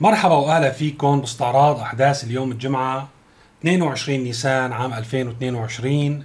مرحبا 0.00 0.34
وأهلا 0.34 0.70
فيكم 0.70 1.20
باستعراض 1.20 1.80
أحداث 1.80 2.24
اليوم 2.24 2.52
الجمعة 2.52 3.08
22 3.60 4.20
نيسان 4.20 4.72
عام 4.72 4.92
2022 4.94 6.24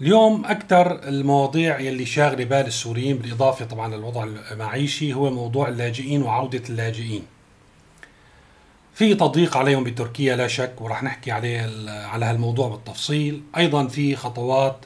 اليوم 0.00 0.44
أكثر 0.44 1.08
المواضيع 1.08 1.80
يلي 1.80 2.06
شاغلة 2.06 2.44
بال 2.44 2.66
السوريين 2.66 3.16
بالإضافة 3.18 3.64
طبعا 3.64 3.96
للوضع 3.96 4.24
المعيشي 4.52 5.14
هو 5.14 5.30
موضوع 5.30 5.68
اللاجئين 5.68 6.22
وعودة 6.22 6.62
اللاجئين. 6.68 7.22
في 8.94 9.14
تضييق 9.14 9.56
عليهم 9.56 9.84
بتركيا 9.84 10.36
لا 10.36 10.46
شك 10.46 10.80
ورح 10.80 11.02
نحكي 11.02 11.30
عليه 11.30 11.60
على 11.88 12.24
هالموضوع 12.24 12.68
بالتفصيل، 12.68 13.42
أيضا 13.56 13.86
في 13.86 14.16
خطوات 14.16 14.76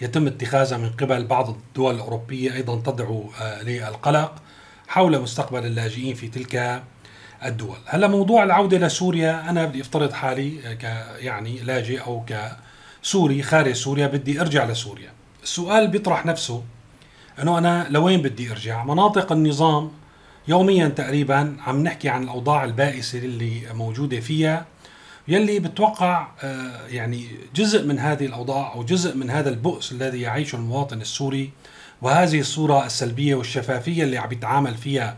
يتم 0.00 0.26
اتخاذها 0.26 0.78
من 0.78 0.90
قبل 0.90 1.26
بعض 1.26 1.48
الدول 1.48 1.94
الأوروبية 1.94 2.54
أيضا 2.54 2.80
تدعو 2.92 3.30
آه، 3.40 3.62
للقلق 3.62 4.34
حول 4.88 5.20
مستقبل 5.20 5.66
اللاجئين 5.66 6.14
في 6.14 6.28
تلك 6.28 6.82
الدول. 7.44 7.76
هلا 7.86 8.08
موضوع 8.08 8.44
العودة 8.44 8.78
لسوريا 8.78 9.50
أنا 9.50 9.64
بدي 9.64 9.80
أفترض 9.80 10.12
حالي 10.12 10.50
ك 10.74 10.84
يعني 11.18 11.58
لاجئ 11.58 12.00
أو 12.00 12.24
كسوري 13.02 13.42
خارج 13.42 13.72
سوريا 13.72 14.06
بدي 14.06 14.40
أرجع 14.40 14.64
لسوريا. 14.64 15.10
السؤال 15.42 15.88
بيطرح 15.88 16.26
نفسه 16.26 16.62
أنه 17.42 17.58
أنا 17.58 17.86
لوين 17.90 18.22
بدي 18.22 18.52
أرجع؟ 18.52 18.84
مناطق 18.84 19.32
النظام 19.32 19.90
يوميا 20.48 20.88
تقريبا 20.88 21.56
عم 21.66 21.82
نحكي 21.82 22.08
عن 22.08 22.22
الأوضاع 22.22 22.64
البائسة 22.64 23.18
اللي 23.18 23.60
موجودة 23.72 24.20
فيها. 24.20 24.66
يلي 25.28 25.58
بتوقع 25.58 26.28
آه، 26.42 26.86
يعني 26.86 27.26
جزء 27.54 27.86
من 27.86 27.98
هذه 27.98 28.26
الأوضاع 28.26 28.72
أو 28.74 28.84
جزء 28.84 29.16
من 29.16 29.30
هذا 29.30 29.50
البؤس 29.50 29.92
الذي 29.92 30.20
يعيشه 30.20 30.56
المواطن 30.56 31.00
السوري 31.00 31.50
وهذه 32.02 32.40
الصورة 32.40 32.86
السلبية 32.86 33.34
والشفافية 33.34 34.04
اللي 34.04 34.18
عم 34.18 34.32
يتعامل 34.32 34.74
فيها 34.74 35.16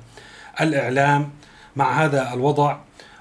الإعلام 0.61 1.31
مع 1.77 2.05
هذا 2.05 2.33
الوضع 2.35 2.77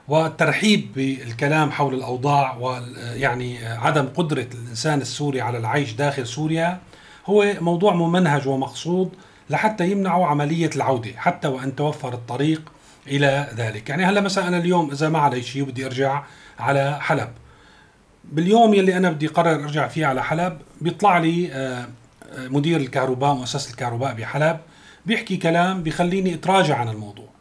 والترحيب 0.08 0.94
بالكلام 0.96 1.72
حول 1.72 1.94
الأوضاع 1.94 2.57
ويعني 2.57 3.68
عدم 3.68 4.05
قدرة 4.05 4.48
الإنسان 4.54 5.02
السوري 5.02 5.41
على 5.41 5.57
العيش 5.57 5.93
داخل 5.93 6.27
سوريا 6.27 6.80
هو 7.26 7.54
موضوع 7.62 7.93
ممنهج 7.93 8.48
ومقصود 8.48 9.12
لحتى 9.49 9.91
يمنعوا 9.91 10.26
عملية 10.26 10.70
العودة 10.76 11.12
حتى 11.18 11.48
وإن 11.48 11.76
توفر 11.76 12.13
الطريق 12.13 12.71
إلى 13.07 13.48
ذلك، 13.55 13.90
يعني 13.90 14.05
هلا 14.05 14.21
مثلا 14.21 14.48
أنا 14.48 14.58
اليوم 14.58 14.91
إذا 14.91 15.10
ما 15.10 15.20
علي 15.20 15.43
شيء 15.43 15.62
وبدي 15.62 15.85
أرجع 15.85 16.24
على 16.60 16.98
حلب. 17.02 17.30
باليوم 18.24 18.74
يلي 18.74 18.98
أنا 18.98 19.12
بدي 19.12 19.27
قرر 19.27 19.63
أرجع 19.63 19.87
فيه 19.87 20.05
على 20.05 20.24
حلب 20.24 20.58
بيطلع 20.82 21.18
لي 21.18 21.52
آه، 21.52 21.87
آه، 22.37 22.48
مدير 22.48 22.80
الكهرباء 22.80 23.34
مؤسسة 23.34 23.71
الكهرباء 23.71 24.13
بحلب 24.13 24.58
بيحكي 25.05 25.37
كلام 25.37 25.84
بيخليني 25.84 26.34
أتراجع 26.34 26.77
عن 26.77 26.90
الموضوع. 26.90 27.35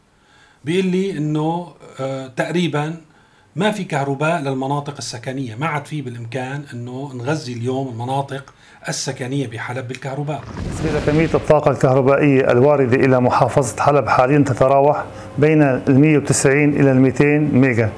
بيقول 0.65 0.85
لي 0.85 1.17
إنه 1.17 1.67
آه 1.99 2.27
تقريبا 2.27 2.95
ما 3.55 3.71
في 3.71 3.83
كهرباء 3.83 4.41
للمناطق 4.41 4.93
السكنية، 4.97 5.55
ما 5.55 5.67
عاد 5.67 5.85
في 5.85 6.01
بالإمكان 6.01 6.63
إنه 6.73 7.11
نغذي 7.15 7.53
اليوم 7.53 7.87
المناطق 7.87 8.53
السكنية 8.89 9.47
بحلب 9.47 9.87
بالكهرباء. 9.87 10.41
بالنسبة 10.57 10.99
لكميه 10.99 11.29
الطاقة 11.33 11.71
الكهربائية 11.71 12.51
الواردة 12.51 12.95
إلى 12.95 13.19
محافظة 13.19 13.83
حلب 13.83 14.07
حاليا 14.07 14.39
تتراوح 14.39 15.03
بين 15.37 15.63
ال 15.63 15.99
190 15.99 16.69
إلى 16.69 16.91
ال 16.91 17.01
200 17.01 17.25
ميجا. 17.37 17.89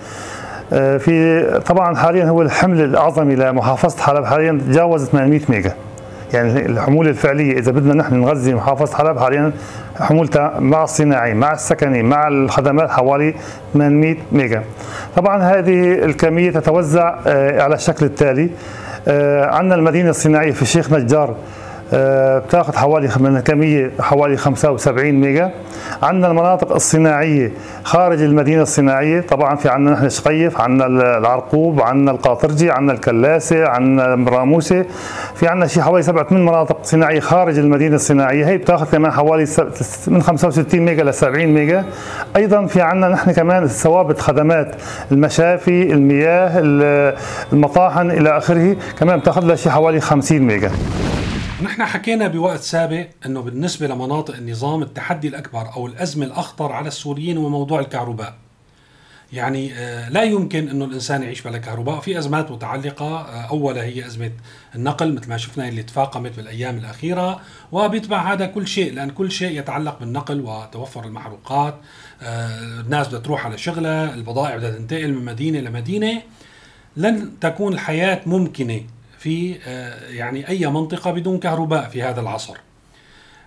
آه، 0.73 0.97
في 0.97 1.43
طبعا 1.65 1.95
حاليا 1.95 2.25
هو 2.25 2.41
الحمل 2.41 2.81
الأعظم 2.81 3.31
إلى 3.31 3.53
محافظة 3.53 4.03
حلب 4.03 4.25
حاليا 4.25 4.61
تجاوز 4.67 5.05
800 5.05 5.41
ميجا. 5.49 5.75
يعني 6.33 6.65
الحمولة 6.65 7.09
الفعلية 7.09 7.59
إذا 7.59 7.71
بدنا 7.71 7.93
نحن 7.93 8.15
نغذي 8.15 8.53
محافظة 8.53 8.97
حلب 8.97 9.19
حاليا 9.19 9.51
حمولتها 9.99 10.59
مع 10.59 10.83
الصناعي 10.83 11.33
مع 11.33 11.53
السكني 11.53 12.03
مع 12.03 12.27
الخدمات 12.27 12.89
حوالي 12.89 13.33
800 13.73 14.15
ميجا. 14.31 14.63
طبعا 15.15 15.43
هذه 15.43 15.93
الكمية 15.93 16.51
تتوزع 16.51 17.15
آه، 17.27 17.61
على 17.61 17.75
الشكل 17.75 18.05
التالي. 18.05 18.49
آه، 19.07 19.45
عندنا 19.45 19.75
المدينة 19.75 20.09
الصناعية 20.09 20.51
في 20.51 20.61
الشيخ 20.61 20.91
نجار. 20.91 21.35
بتاخذ 21.93 22.75
حوالي 22.75 23.09
من 23.19 23.39
كمية 23.39 23.91
حوالي 23.99 24.37
75 24.37 25.11
ميجا. 25.11 25.51
عندنا 26.03 26.27
المناطق 26.27 26.73
الصناعية 26.73 27.51
خارج 27.83 28.21
المدينة 28.21 28.61
الصناعية 28.61 29.21
طبعا 29.21 29.55
في 29.55 29.69
عندنا 29.69 29.95
نحن 29.95 30.09
شقيف 30.09 30.61
عندنا 30.61 31.17
العرقوب 31.17 31.81
عندنا 31.81 32.11
القاطرجي 32.11 32.71
عندنا 32.71 32.93
الكلاسة 32.93 33.67
عندنا 33.67 34.29
راموسة 34.29 34.85
في 35.35 35.47
عندنا 35.47 35.67
شيء 35.67 35.83
حوالي 35.83 36.03
سبعة 36.03 36.27
ثمان 36.29 36.45
مناطق 36.45 36.77
صناعية 36.83 37.19
خارج 37.19 37.59
المدينة 37.59 37.95
الصناعية. 37.95 38.45
هي 38.45 38.57
بتاخذ 38.57 38.91
كمان 38.91 39.11
حوالي 39.11 39.45
من 40.07 40.21
65 40.21 40.79
ميجا 40.79 41.03
ل 41.03 41.13
70 41.13 41.45
ميجا. 41.47 41.85
أيضا 42.35 42.65
في 42.65 42.81
عندنا 42.81 43.09
نحن 43.09 43.31
كمان 43.31 43.67
ثوابت 43.67 44.19
خدمات 44.19 44.75
المشافي 45.11 45.93
المياه 45.93 46.51
المطاحن 47.53 48.11
إلى 48.11 48.37
آخره 48.37 48.75
كمان 48.99 49.19
بتاخذ 49.19 49.45
لها 49.45 49.55
شيء 49.55 49.71
حوالي 49.71 49.99
50 49.99 50.39
ميجا. 50.39 50.71
نحن 51.61 51.85
حكينا 51.85 52.27
بوقت 52.27 52.59
سابق 52.59 53.07
إنه 53.25 53.41
بالنسبة 53.41 53.87
لمناطق 53.87 54.35
النظام 54.35 54.81
التحدي 54.81 55.27
الأكبر 55.27 55.73
أو 55.73 55.87
الأزمة 55.87 56.25
الأخطر 56.25 56.71
على 56.71 56.87
السوريين 56.87 57.37
هو 57.37 57.49
موضوع 57.49 57.79
الكهرباء. 57.79 58.35
يعني 59.33 59.73
آه، 59.73 60.09
لا 60.09 60.23
يمكن 60.23 60.69
إنه 60.69 60.85
الإنسان 60.85 61.23
يعيش 61.23 61.41
بلا 61.41 61.57
كهرباء، 61.57 61.99
في 61.99 62.19
أزمات 62.19 62.51
متعلقة 62.51 63.05
آه، 63.05 63.49
اولها 63.49 63.83
هي 63.83 64.05
أزمة 64.05 64.31
النقل 64.75 65.13
مثل 65.13 65.29
ما 65.29 65.37
شفنا 65.37 65.67
اللي 65.67 65.83
تفاقمت 65.83 66.35
بالأيام 66.35 66.77
الأخيرة، 66.77 67.41
وبيتبع 67.71 68.33
هذا 68.33 68.45
كل 68.45 68.67
شيء 68.67 68.93
لأن 68.93 69.09
كل 69.09 69.31
شيء 69.31 69.59
يتعلق 69.59 69.99
بالنقل 69.99 70.41
وتوفر 70.41 71.05
المحروقات، 71.05 71.75
آه، 72.21 72.81
الناس 72.81 73.07
بدها 73.07 73.19
تروح 73.19 73.45
على 73.45 73.57
شغلها، 73.57 74.13
البضائع 74.13 74.57
بدها 74.57 74.71
تنتقل 74.71 75.13
من 75.13 75.25
مدينة 75.25 75.59
لمدينة، 75.59 76.21
لن 76.97 77.39
تكون 77.39 77.73
الحياة 77.73 78.21
ممكنة. 78.25 78.81
في 79.17 79.59
آه، 79.65 80.09
يعني 80.09 80.49
أي 80.49 80.67
منطقة 80.67 81.11
بدون 81.11 81.39
كهرباء 81.39 81.89
في 81.89 82.03
هذا 82.03 82.21
العصر. 82.21 82.57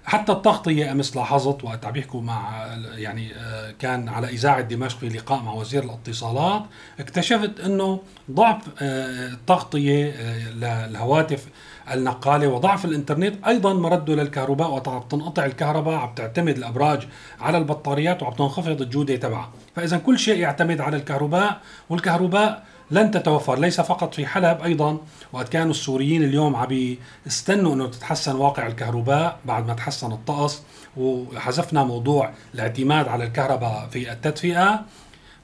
حتى 0.05 0.33
التغطية 0.33 0.93
أمس 0.93 1.17
لاحظت 1.17 1.65
وقت 1.65 1.85
عم 1.85 1.97
يحكوا 1.97 2.23
مع 2.23 2.67
يعني 2.95 3.35
آه، 3.35 3.71
كان 3.79 4.09
على 4.09 4.29
إذاعة 4.29 4.61
دمشق 4.61 4.99
في 4.99 5.09
لقاء 5.09 5.43
مع 5.43 5.53
وزير 5.53 5.85
الاتصالات 5.85 6.63
اكتشفت 7.01 7.61
أنه 7.61 8.01
ضعف 8.31 8.63
آه، 8.83 9.27
التغطية 9.27 10.15
للهواتف 10.51 11.47
النقالة 11.93 12.49
وضعف 12.49 12.85
الإنترنت 12.85 13.47
أيضا 13.47 13.75
مرده 13.75 14.15
للكهرباء 14.15 14.71
وعم 14.71 15.03
تنقطع 15.03 15.45
الكهرباء 15.45 15.95
عم 15.95 16.15
تعتمد 16.15 16.57
الأبراج 16.57 17.09
على 17.41 17.59
البطاريات 17.59 18.23
وعم 18.23 18.33
تنخفض 18.33 18.83
الجودة 18.83 19.17
تبعها. 19.17 19.51
فإذا 19.77 19.99
كل 19.99 20.19
شيء 20.19 20.39
يعتمد 20.39 20.81
على 20.81 20.97
الكهرباء 20.97 21.61
والكهرباء 21.91 22.65
لن 22.91 23.11
تتوفر 23.11 23.59
ليس 23.59 23.81
فقط 23.81 24.15
في 24.15 24.27
حلب 24.27 24.61
أيضا 24.63 24.99
وقت 25.33 25.49
كانوا 25.49 25.71
السوريين 25.71 26.23
اليوم 26.25 26.57
عم 26.57 26.97
يستنوا 27.27 27.75
إنه 27.75 27.87
تتحسن 27.87 28.37
واقع 28.37 28.67
الكهرباء 28.67 29.39
بعد 29.45 29.67
ما 29.67 29.75
تحسن 29.75 30.13
الطقس 30.13 30.63
وحذفنا 30.97 31.85
موضوع 31.85 32.33
الاعتماد 32.55 33.09
على 33.09 33.25
الكهرباء 33.25 33.89
في 33.93 34.13
التدفئة. 34.13 34.85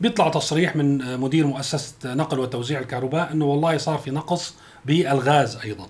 بيطلع 0.00 0.28
تصريح 0.28 0.76
من 0.76 1.20
مدير 1.20 1.46
مؤسسة 1.46 1.94
نقل 2.04 2.38
وتوزيع 2.38 2.80
الكهرباء 2.80 3.32
إنه 3.32 3.44
والله 3.44 3.76
صار 3.76 3.98
في 3.98 4.10
نقص 4.10 4.54
بالغاز 4.84 5.56
أيضا. 5.56 5.86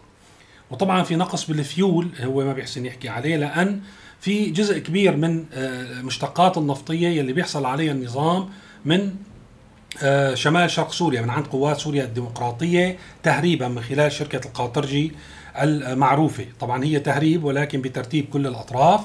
وطبعا 0.71 1.03
في 1.03 1.17
نقص 1.17 1.47
بالفيول 1.47 2.09
هو 2.21 2.45
ما 2.45 2.53
بيحسن 2.53 2.87
يحكي 2.87 3.09
عليه 3.09 3.37
لأن 3.37 3.81
في 4.21 4.51
جزء 4.51 4.79
كبير 4.79 5.17
من 5.17 5.45
المشتقات 5.53 6.59
النفطية 6.59 7.09
يلي 7.09 7.33
بيحصل 7.33 7.67
عليها 7.67 7.93
النظام 7.93 8.49
من 8.85 9.15
شمال 10.35 10.71
شرق 10.71 10.93
سوريا 10.93 11.23
من 11.23 11.31
عند 11.31 11.47
قوات 11.47 11.79
سوريا 11.79 12.05
الديمقراطية 12.05 12.99
تهريبا 13.23 13.69
من 13.69 13.83
خلال 13.83 14.13
شركة 14.13 14.47
القاطرجي 14.47 15.13
المعروفة. 15.63 16.47
طبعا 16.61 16.85
هي 16.85 16.99
تهريب 16.99 17.45
ولكن 17.45 17.81
بترتيب 17.81 18.29
كل 18.33 18.47
الأطراف. 18.47 19.01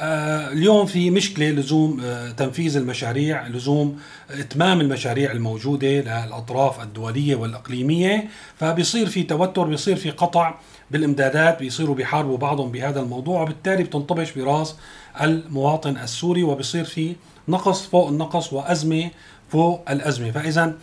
آه، 0.00 0.52
اليوم 0.52 0.86
في 0.86 1.10
مشكلة 1.10 1.50
لزوم 1.50 2.00
آه، 2.04 2.30
تنفيذ 2.30 2.76
المشاريع 2.76 3.46
لزوم 3.46 3.98
إتمام 4.30 4.80
المشاريع 4.80 5.32
الموجودة 5.32 5.88
للأطراف 5.88 6.82
الدولية 6.82 7.36
والإقليمية. 7.36 8.28
فبيصير 8.56 9.06
في 9.06 9.22
توتر 9.22 9.64
بيصير 9.64 9.96
في 9.96 10.10
قطع 10.10 10.54
بالإمدادات 10.90 11.58
بيصيروا 11.58 11.94
بيحاربوا 11.94 12.36
بعضهم 12.36 12.72
بهذا 12.72 13.00
الموضوع 13.00 13.42
وبالتالي 13.42 13.82
بتنطبش 13.82 14.32
براس 14.32 14.74
المواطن 15.20 15.96
السوري 15.96 16.42
وبيصير 16.42 16.84
في 16.84 17.14
نقص 17.48 17.86
فوق 17.86 18.08
النقص 18.08 18.52
وأزمة 18.52 19.10
فوق 19.48 19.90
الأزمة. 19.90 20.30
فإذا 20.30 20.74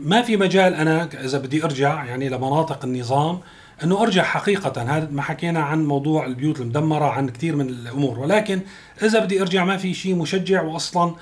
ما 0.00 0.22
في 0.22 0.36
مجال 0.36 0.74
أنا 0.74 1.08
إذا 1.24 1.38
بدي 1.38 1.64
أرجع 1.64 2.04
يعني 2.04 2.28
لمناطق 2.28 2.84
النظام 2.84 3.40
إنه 3.84 4.02
أرجع 4.02 4.22
حقيقة. 4.22 4.82
هذا 4.82 5.08
ما 5.12 5.22
حكينا 5.22 5.60
عن 5.60 5.84
موضوع 5.84 6.26
البيوت 6.26 6.60
المدمرة 6.60 7.04
عن 7.04 7.28
كثير 7.28 7.56
من 7.56 7.68
الأمور. 7.68 8.18
ولكن 8.18 8.60
إذا 9.02 9.18
بدي 9.18 9.40
أرجع 9.40 9.64
ما 9.64 9.76
في 9.76 9.94
شيء 9.94 10.14
مشجع 10.14 10.62
واصلا 10.62 11.14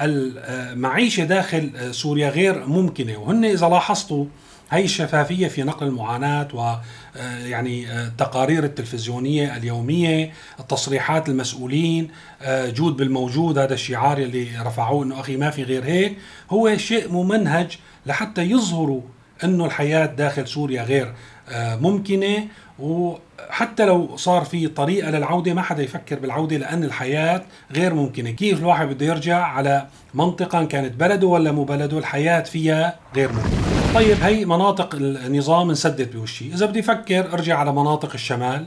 المعيشه 0.00 1.24
داخل 1.24 1.94
سوريا 1.94 2.28
غير 2.28 2.66
ممكنة. 2.66 3.16
وهن 3.16 3.44
إذا 3.44 3.68
لاحظتوا 3.68 4.24
هي 4.72 4.84
الشفافيه 4.84 5.48
في 5.48 5.62
نقل 5.62 5.86
المعاناة 5.86 6.48
و 6.54 6.74
يعني 7.46 7.92
التقارير 8.06 8.64
التلفزيونية 8.64 9.56
اليومية 9.56 10.32
التصريحات 10.60 11.28
المسؤولين 11.28 12.10
جود 12.48 12.96
بالموجود 12.96 13.58
هذا 13.58 13.74
الشعار 13.74 14.18
اللي 14.18 14.48
رفعوه 14.64 15.04
إنه 15.04 15.20
أخي 15.20 15.36
ما 15.36 15.50
في 15.50 15.62
غير 15.62 15.84
هيك 15.84 16.16
هو 16.50 16.76
شيء 16.76 17.12
ممنهج 17.12 17.78
لحتى 18.06 18.42
يظهروا 18.42 19.00
إنه 19.44 19.64
الحياة 19.64 20.06
داخل 20.06 20.48
سوريا 20.48 20.82
غير 20.82 21.14
ممكنة 21.56 22.48
وحتى 22.78 23.84
لو 23.84 24.16
صار 24.16 24.44
في 24.44 24.68
طريقة 24.68 25.10
للعودة 25.10 25.54
ما 25.54 25.62
حدا 25.62 25.82
يفكر 25.82 26.18
بالعودة 26.18 26.56
لأن 26.56 26.84
الحياة 26.84 27.42
غير 27.72 27.94
ممكنة، 27.94 28.30
كيف 28.30 28.58
الواحد 28.58 28.86
بده 28.88 29.06
يرجع 29.06 29.44
على 29.44 29.86
منطقة 30.14 30.64
كانت 30.64 30.94
بلده 31.00 31.26
ولا 31.26 31.52
مو 31.52 31.64
بلده، 31.64 31.98
الحياة 31.98 32.40
فيها 32.40 32.98
غير 33.16 33.32
ممكنة. 33.32 33.61
طيب 33.94 34.22
هي 34.22 34.44
مناطق 34.44 34.94
النظام 34.94 35.68
انسدت 35.68 36.16
بوشي، 36.16 36.54
إذا 36.54 36.66
بدي 36.66 36.80
أفكر 36.80 37.32
أرجع 37.32 37.58
على 37.58 37.72
مناطق 37.72 38.12
الشمال 38.14 38.66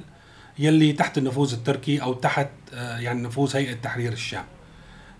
يلي 0.59 0.93
تحت 0.93 1.17
النفوذ 1.17 1.53
التركي 1.53 2.01
أو 2.01 2.13
تحت 2.13 2.49
آه، 2.73 2.97
يعني 2.97 3.21
نفوذ 3.21 3.55
هيئة 3.55 3.73
تحرير 3.73 4.13
الشام. 4.13 4.43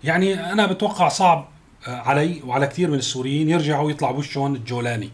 يعني 0.04 0.52
أنا 0.52 0.66
بتوقع 0.66 1.08
صعب 1.08 1.48
آه، 1.86 1.96
علي 1.96 2.42
وعلى 2.46 2.66
كثير 2.66 2.90
من 2.90 2.98
السوريين 2.98 3.48
يرجعوا 3.48 3.90
يطلع 3.90 4.10
بوشهم 4.10 4.54
الجولاني 4.54 5.10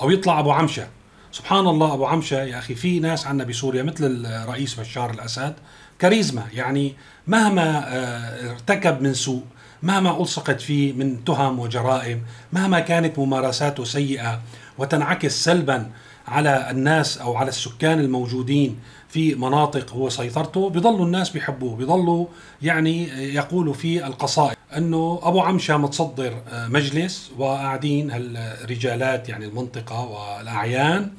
أو 0.00 0.10
يطلع 0.10 0.40
أبو 0.40 0.50
عمشة. 0.50 0.88
سبحان 1.32 1.66
الله 1.66 1.94
أبو 1.94 2.06
عمشة 2.06 2.42
يا 2.42 2.58
أخي 2.58 2.74
في 2.74 3.00
ناس 3.00 3.26
عندنا 3.26 3.48
بسوريا 3.48 3.82
مثل 3.82 4.26
الرئيس 4.26 4.80
بشار 4.80 5.10
الأسد 5.10 5.54
كاريزما. 5.98 6.46
يعني 6.52 6.94
مهما 7.26 7.84
آه، 7.88 8.50
ارتكب 8.50 9.02
من 9.02 9.14
سوء 9.14 9.42
مهما 9.82 10.20
ألصقت 10.20 10.60
فيه 10.60 10.92
من 10.92 11.24
تهم 11.24 11.58
وجرائم 11.58 12.22
مهما 12.52 12.80
كانت 12.80 13.18
ممارساته 13.18 13.84
سيئة 13.84 14.40
وتنعكس 14.78 15.44
سلبا 15.44 15.90
على 16.28 16.70
الناس 16.70 17.18
أو 17.18 17.36
على 17.36 17.48
السكان 17.48 18.00
الموجودين 18.00 18.78
في 19.08 19.34
مناطق 19.34 19.92
هو 19.92 20.08
سيطرته 20.08 20.70
بيضلوا 20.70 21.06
الناس 21.06 21.30
بيحبوه 21.30 21.76
بيضلوا 21.76 22.26
يعني 22.62 23.08
يقولوا 23.34 23.72
في 23.74 24.06
القصائد 24.06 24.56
أنه 24.76 25.20
أبو 25.22 25.40
عمشة 25.40 25.76
متصدر 25.76 26.42
آه، 26.48 26.68
مجلس 26.68 27.30
وقاعدين 27.38 28.10
هالرجالات 28.10 29.28
يعني 29.28 29.44
المنطقة 29.44 30.04
والأعيان 30.04 31.10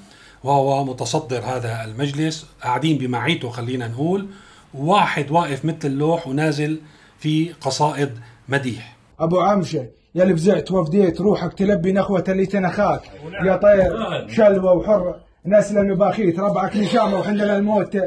وهو 0.43 0.85
متصدر 0.85 1.39
هذا 1.39 1.83
المجلس 1.85 2.45
قاعدين 2.63 2.97
بمعيته 2.97 3.49
خلينا 3.49 3.87
نقول 3.87 4.27
واحد 4.73 5.31
واقف 5.31 5.65
مثل 5.65 5.77
اللوح 5.83 6.27
ونازل 6.27 6.79
في 7.19 7.53
قصائد 7.61 8.19
مديح. 8.49 8.97
أبو 9.19 9.39
عمشة 9.39 9.85
يا 10.15 10.23
اللي 10.23 10.33
بزعت 10.33 10.71
وفديت 10.71 11.21
روحك 11.21 11.53
تلبي 11.53 11.91
نخوة 11.91 12.23
اللي 12.29 12.45
تنخاك. 12.45 13.01
يا 13.45 13.55
طير 13.55 13.91
شلوة 14.27 14.73
وحر 14.73 15.15
ناس 15.45 15.71
باخيت 15.71 16.39
ربعك 16.39 16.77
نشامة 16.77 17.19
وحنا 17.19 17.57
الموت 17.57 17.97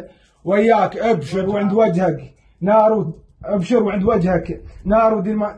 وياك 0.45 0.97
أبشر 0.97 1.49
وعند 1.49 1.73
وجهك. 1.73 2.35
نار 2.61 3.13
أبشر 3.45 3.83
وعند 3.83 4.05
وجهك. 4.05 4.63
نار 4.85 5.15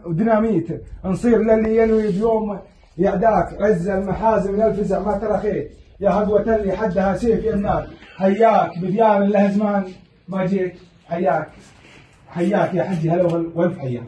وديناميت. 0.06 0.82
نصير 1.05 1.38
للي 1.38 1.76
ينوي 1.76 2.12
بيوم. 2.12 2.58
يعداك 2.99 3.62
عز 3.62 3.88
المحازم 3.88 4.52
من 4.52 4.62
الفزع 4.62 4.99
ما 4.99 5.19
ترخيت 5.19 5.70
يا 6.00 6.11
هدوة 6.11 6.56
اللي 6.56 6.76
حدها 6.76 7.17
سيف 7.17 7.44
يا 7.44 7.55
النار. 7.55 7.87
حياك 8.17 8.79
بديان 8.79 9.23
له 9.23 9.50
زمان 9.50 9.84
ما 10.29 10.46
جيت 10.46 10.75
حياك 11.08 11.49
حياك 12.34 12.75
يا 12.75 12.84
حجي 12.84 13.11
هلا 13.11 13.50
والف 13.55 13.79
حياك 13.79 14.02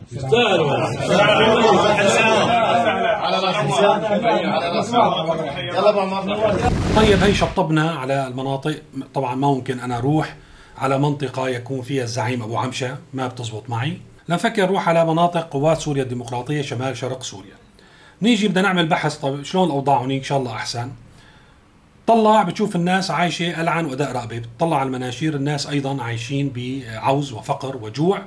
طيب 6.96 7.18
هي 7.22 7.34
شطبنا 7.34 7.90
على 7.90 8.26
المناطق. 8.26 8.76
طبعا 9.14 9.34
ما 9.34 9.46
ممكن 9.46 9.80
أنا 9.80 9.98
أروح 9.98 10.36
على 10.78 10.98
منطقة 10.98 11.48
يكون 11.48 11.82
فيها 11.82 12.02
الزعيم 12.02 12.42
أبو 12.42 12.56
عمشة. 12.56 12.96
ما 13.14 13.26
بتزبط 13.26 13.70
معي. 13.70 13.98
لنفكر 14.28 14.66
نروح 14.66 14.88
على 14.88 15.04
مناطق 15.04 15.48
قوات 15.48 15.78
سوريا 15.78 16.02
الديمقراطية 16.02 16.62
شمال 16.62 16.96
شرق 16.96 17.22
سوريا. 17.22 17.54
نيجي 18.22 18.48
بدنا 18.48 18.62
نعمل 18.62 18.88
بحث. 18.88 19.16
طيب 19.16 19.42
شلون 19.42 19.66
الأوضاع 19.66 20.02
هنيك 20.02 20.18
إن 20.18 20.24
شاء 20.24 20.38
الله 20.38 20.52
أحسن. 20.52 20.90
طلع 22.06 22.42
بتشوف 22.42 22.76
الناس 22.76 23.10
عايشة 23.10 23.60
ألعن 23.60 23.84
وأداء 23.84 24.12
رأبة 24.12 24.38
بتطلع 24.38 24.78
على 24.78 24.86
المناشير 24.86 25.34
الناس 25.34 25.66
أيضا 25.66 26.02
عايشين 26.02 26.52
بعوز 26.56 27.32
وفقر 27.32 27.76
وجوع. 27.76 28.22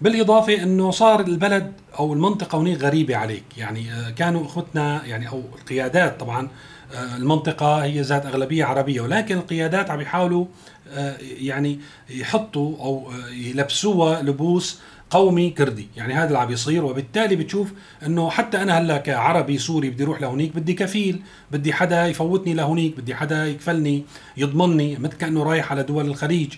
بالإضافة 0.00 0.62
أنه 0.62 0.90
صار 0.90 1.20
البلد 1.20 1.72
أو 1.98 2.12
المنطقة 2.12 2.58
هناك 2.58 2.78
غريبة 2.78 3.16
عليك. 3.16 3.44
يعني 3.56 3.92
آه، 3.92 4.10
كانوا 4.10 4.46
أخوتنا 4.46 5.04
يعني 5.04 5.28
أو 5.28 5.42
القيادات 5.58 6.20
طبعا 6.20 6.48
آه، 6.94 7.16
المنطقة 7.16 7.84
هي 7.84 8.00
ذات 8.00 8.26
أغلبية 8.26 8.64
عربية. 8.64 9.00
ولكن 9.00 9.36
القيادات 9.36 9.90
عم 9.90 10.00
يحاولوا 10.00 10.46
آه، 10.92 11.16
يعني 11.20 11.80
يحطوا 12.10 12.78
أو 12.78 13.12
يلبسوها 13.30 14.22
لبوس 14.22 14.80
قومي 15.10 15.50
كردي. 15.50 15.88
يعني 15.96 16.14
هذا 16.14 16.26
اللي 16.26 16.38
عم 16.38 16.46
بيصير 16.46 16.84
وبالتالي 16.84 17.36
بتشوف 17.36 17.72
إنه 18.06 18.30
حتى 18.30 18.62
أنا 18.62 18.78
هلأ 18.78 18.98
كعربي 18.98 19.58
سوري 19.58 19.90
بدي 19.90 20.04
أروح 20.04 20.20
لهونيك 20.20 20.56
بدي 20.56 20.74
كفيل. 20.74 21.22
بدي 21.52 21.72
حدا 21.72 22.06
يفوتني 22.06 22.54
لهونيك 22.54 22.96
بدي 22.96 23.14
حدا 23.14 23.46
يكفلني 23.46 24.04
يضمني 24.36 24.96
مثل 24.96 25.16
كأنه 25.16 25.42
رايح 25.42 25.72
على 25.72 25.82
دول 25.82 26.06
الخليج. 26.06 26.54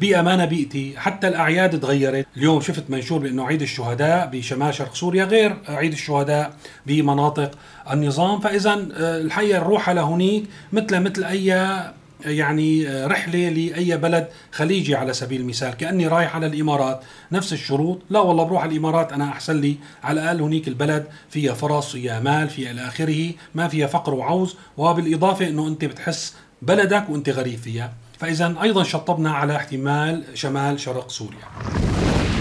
بيئة 0.00 0.22
ما 0.22 0.44
بيئتي. 0.44 0.94
حتى 0.96 1.28
الأعياد 1.28 1.80
تغيرت. 1.80 2.26
اليوم 2.36 2.60
شفت 2.60 2.84
منشور 2.90 3.18
بأنه 3.18 3.46
عيد 3.46 3.62
الشهداء 3.62 4.30
بشمال 4.32 4.74
شرق 4.74 4.94
سوريا 4.94 5.24
غير 5.24 5.56
عيد 5.68 5.92
الشهداء 5.92 6.56
بمناطق 6.86 7.50
النظام. 7.92 8.40
فإذا 8.40 8.72
آه، 8.72 9.20
الحقيقة 9.20 9.58
الروحة 9.58 9.92
لهونيك 9.92 10.44
مثل 10.72 11.00
مثل 11.00 11.24
أي 11.24 11.82
يعني 12.24 12.88
آه، 12.88 13.06
رحلة 13.06 13.48
لأي 13.48 13.96
بلد 13.96 14.28
خليجي 14.52 14.94
على 14.94 15.12
سبيل 15.12 15.40
المثال. 15.40 15.74
كأني 15.74 16.06
رايح 16.06 16.36
على 16.36 16.46
الإمارات. 16.46 17.00
نفس 17.32 17.52
الشروط. 17.52 17.98
لا 18.10 18.20
والله 18.20 18.44
بروح 18.44 18.62
على 18.62 18.72
الإمارات 18.72 19.12
أنا 19.12 19.28
أحسن 19.28 19.60
لي. 19.60 19.76
على 20.04 20.20
الأقل 20.20 20.42
هنيك 20.42 20.68
البلد 20.68 21.06
فيها 21.30 21.54
فرص 21.54 21.92
فيها 21.92 22.20
مال 22.20 22.48
فيها 22.48 22.70
إلى 22.70 22.88
آخره. 22.88 23.32
ما 23.54 23.68
فيها 23.68 23.86
فقر 23.86 24.14
وعوز. 24.14 24.56
وبالإضافة 24.76 25.48
أنه 25.48 25.68
أنت 25.68 25.84
بتحس 25.84 26.34
بلدك 26.62 27.04
وأنت 27.08 27.28
غريب 27.28 27.58
فيها. 27.58 27.92
فإذا 28.18 28.54
أيضا 28.62 28.82
شطبنا 28.82 29.32
على 29.32 29.56
احتمال 29.56 30.24
شمال 30.34 30.80
شرق 30.80 31.10
سوريا. 31.10 31.48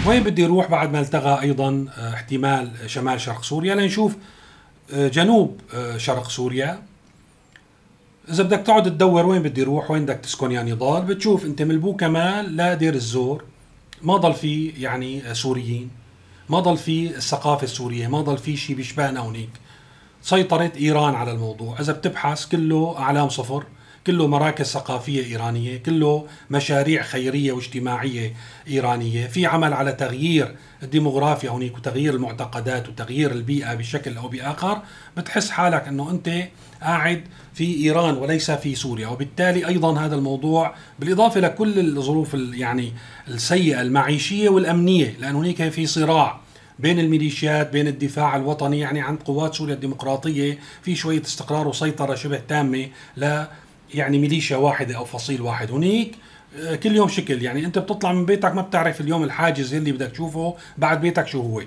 وين 0.07 0.23
بدي 0.23 0.45
أروح 0.45 0.69
بعد 0.69 0.91
ما 0.91 0.99
التغى 0.99 1.41
أيضا 1.41 1.85
آه، 1.97 2.13
احتمال 2.13 2.71
شمال 2.85 3.21
شرق 3.21 3.43
سوريا؟ 3.43 3.75
لنشوف 3.75 4.15
آه، 4.93 5.07
جنوب 5.07 5.61
شرق 5.97 6.29
سوريا. 6.29 6.79
إذا 8.29 8.43
بدك 8.43 8.59
تقعد 8.59 8.83
تدور 8.83 9.25
وين 9.25 9.43
بدي 9.43 9.63
أروح 9.63 9.91
وين 9.91 10.05
بدك 10.05 10.15
تسكن 10.15 10.51
يعني 10.51 10.73
ضال. 10.73 11.01
بتشوف 11.01 11.45
أنت 11.45 11.61
من 11.61 11.79
بو 11.79 11.95
كمال 11.95 12.57
لدير 12.57 12.93
الزور. 12.93 13.43
ما 14.01 14.17
ضل 14.17 14.33
في 14.33 14.67
يعني 14.67 15.33
سوريين 15.33 15.89
ما 16.49 16.59
ضل 16.59 16.77
في 16.77 17.15
الثقافة 17.17 17.63
السورية 17.63 18.07
ما 18.07 18.21
ضل 18.21 18.37
في 18.37 18.57
شيء 18.57 18.75
بيشبهنا 18.75 19.19
هونيك. 19.19 19.49
سيطرت 20.21 20.77
إيران 20.77 21.15
على 21.15 21.31
الموضوع. 21.31 21.79
إذا 21.79 21.93
بتبحث 21.93 22.45
كله 22.45 22.95
أعلام 22.97 23.29
صفر. 23.29 23.63
كله 24.07 24.27
مراكز 24.27 24.65
ثقافية 24.65 25.25
إيرانية 25.25 25.77
كله 25.77 26.27
مشاريع 26.49 27.03
خيرية 27.03 27.51
واجتماعية 27.51 28.33
إيرانية. 28.67 29.27
في 29.27 29.45
عمل 29.45 29.73
على 29.73 29.91
تغيير 29.91 30.55
الديموغرافيا 30.83 31.49
هونيك 31.49 31.77
وتغيير 31.77 32.13
المعتقدات 32.13 32.89
وتغيير 32.89 33.31
البيئة 33.31 33.73
بشكل 33.73 34.17
أو 34.17 34.27
بآخر. 34.27 34.81
بتحس 35.17 35.49
حالك 35.49 35.87
أنه 35.87 36.11
أنت 36.11 36.29
قاعد 36.81 37.21
في 37.53 37.83
إيران 37.83 38.17
وليس 38.17 38.51
في 38.51 38.75
سوريا 38.75 39.07
وبالتالي 39.07 39.67
أيضا 39.67 39.99
هذا 39.99 40.15
الموضوع 40.15 40.75
بالإضافة 40.99 41.39
لكل 41.39 41.79
الظروف 41.79 42.33
يعني 42.33 42.93
السيئة 43.27 43.81
المعيشية 43.81 44.49
والأمنية 44.49 45.15
لأن 45.19 45.35
هناك 45.35 45.69
في 45.69 45.85
صراع 45.85 46.39
بين 46.79 46.99
الميليشيات 46.99 47.71
بين 47.71 47.87
الدفاع 47.87 48.35
الوطني 48.35 48.79
يعني 48.79 49.01
عند 49.01 49.19
قوات 49.23 49.55
سوريا 49.55 49.73
الديمقراطية 49.73 50.59
في 50.81 50.95
شوية 50.95 51.21
استقرار 51.21 51.67
وسيطرة 51.67 52.15
شبه 52.15 52.41
تامة 52.47 52.87
ل 53.17 53.43
يعني 53.93 54.17
ميليشيا 54.17 54.57
واحدة 54.57 54.97
أو 54.97 55.05
فصيل 55.05 55.41
واحد. 55.41 55.71
هنيك 55.71 56.15
آه، 56.59 56.75
كل 56.75 56.95
يوم 56.95 57.07
شكل. 57.07 57.43
يعني 57.43 57.65
أنت 57.65 57.79
بتطلع 57.79 58.13
من 58.13 58.25
بيتك 58.25 58.55
ما 58.55 58.61
بتعرف 58.61 59.01
اليوم 59.01 59.23
الحاجز 59.23 59.73
اللي 59.73 59.91
بدك 59.91 60.11
تشوفه 60.11 60.55
بعد 60.77 61.01
بيتك 61.01 61.27
شو 61.27 61.41
هو. 61.41 61.61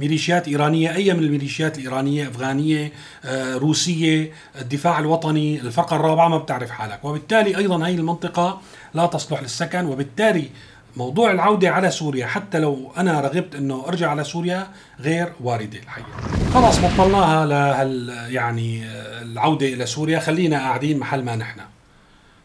ميليشيات 0.00 0.48
إيرانية 0.48 0.94
أي 0.94 1.14
من 1.14 1.22
الميليشيات 1.24 1.78
الإيرانية 1.78 2.28
أفغانية 2.28 2.92
آه، 3.24 3.54
روسية 3.54 4.32
الدفاع 4.60 4.98
الوطني 4.98 5.60
الفرقة 5.60 5.96
الرابعة 5.96 6.28
ما 6.28 6.38
بتعرف 6.38 6.70
حالك. 6.70 7.04
وبالتالي 7.04 7.56
أيضا 7.56 7.86
هي 7.86 7.94
المنطقة 7.94 8.60
لا 8.94 9.06
تصلح 9.06 9.42
للسكن 9.42 9.86
وبالتالي 9.86 10.48
موضوع 10.96 11.30
العودة 11.30 11.70
على 11.70 11.90
سوريا 11.90 12.26
حتى 12.26 12.58
لو 12.58 12.92
أنا 12.96 13.20
رغبت 13.20 13.54
أنه 13.54 13.84
أرجع 13.88 14.10
على 14.10 14.24
سوريا 14.24 14.66
غير 15.00 15.32
واردة 15.40 15.78
الحقيقة. 15.78 16.08
خلاص 16.54 16.78
بطلناها 16.78 17.46
لهال 17.46 18.08
يعني 18.34 18.84
العودة 19.22 19.66
إلى 19.66 19.86
سوريا. 19.86 20.18
خلينا 20.18 20.58
قاعدين 20.58 20.98
محل 20.98 21.22
ما 21.22 21.36
نحن. 21.36 21.60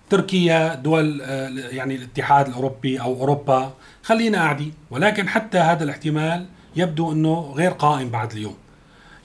تركيا 0.10 0.76
دول 0.76 1.22
يعني 1.72 1.96
الاتحاد 1.96 2.48
الأوروبي 2.48 3.02
أو 3.02 3.14
أوروبا 3.14 3.74
خلينا 4.04 4.38
قاعدين. 4.38 4.74
ولكن 4.92 5.30
حتى 5.30 5.58
هذا 5.58 5.84
الاحتمال 5.84 6.46
يبدو 6.76 7.12
إنه 7.12 7.54
غير 7.56 7.72
قائم 7.72 8.10
بعد 8.10 8.32
اليوم. 8.32 8.56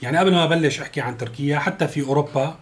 يعني 0.01 0.17
قبل 0.17 0.31
ما 0.31 0.43
أبلش 0.43 0.81
أحكي 0.81 1.01
عن 1.01 1.17
تركيا 1.17 1.59
حتى 1.59 1.87
في 1.87 2.01
أوروبا 2.01 2.55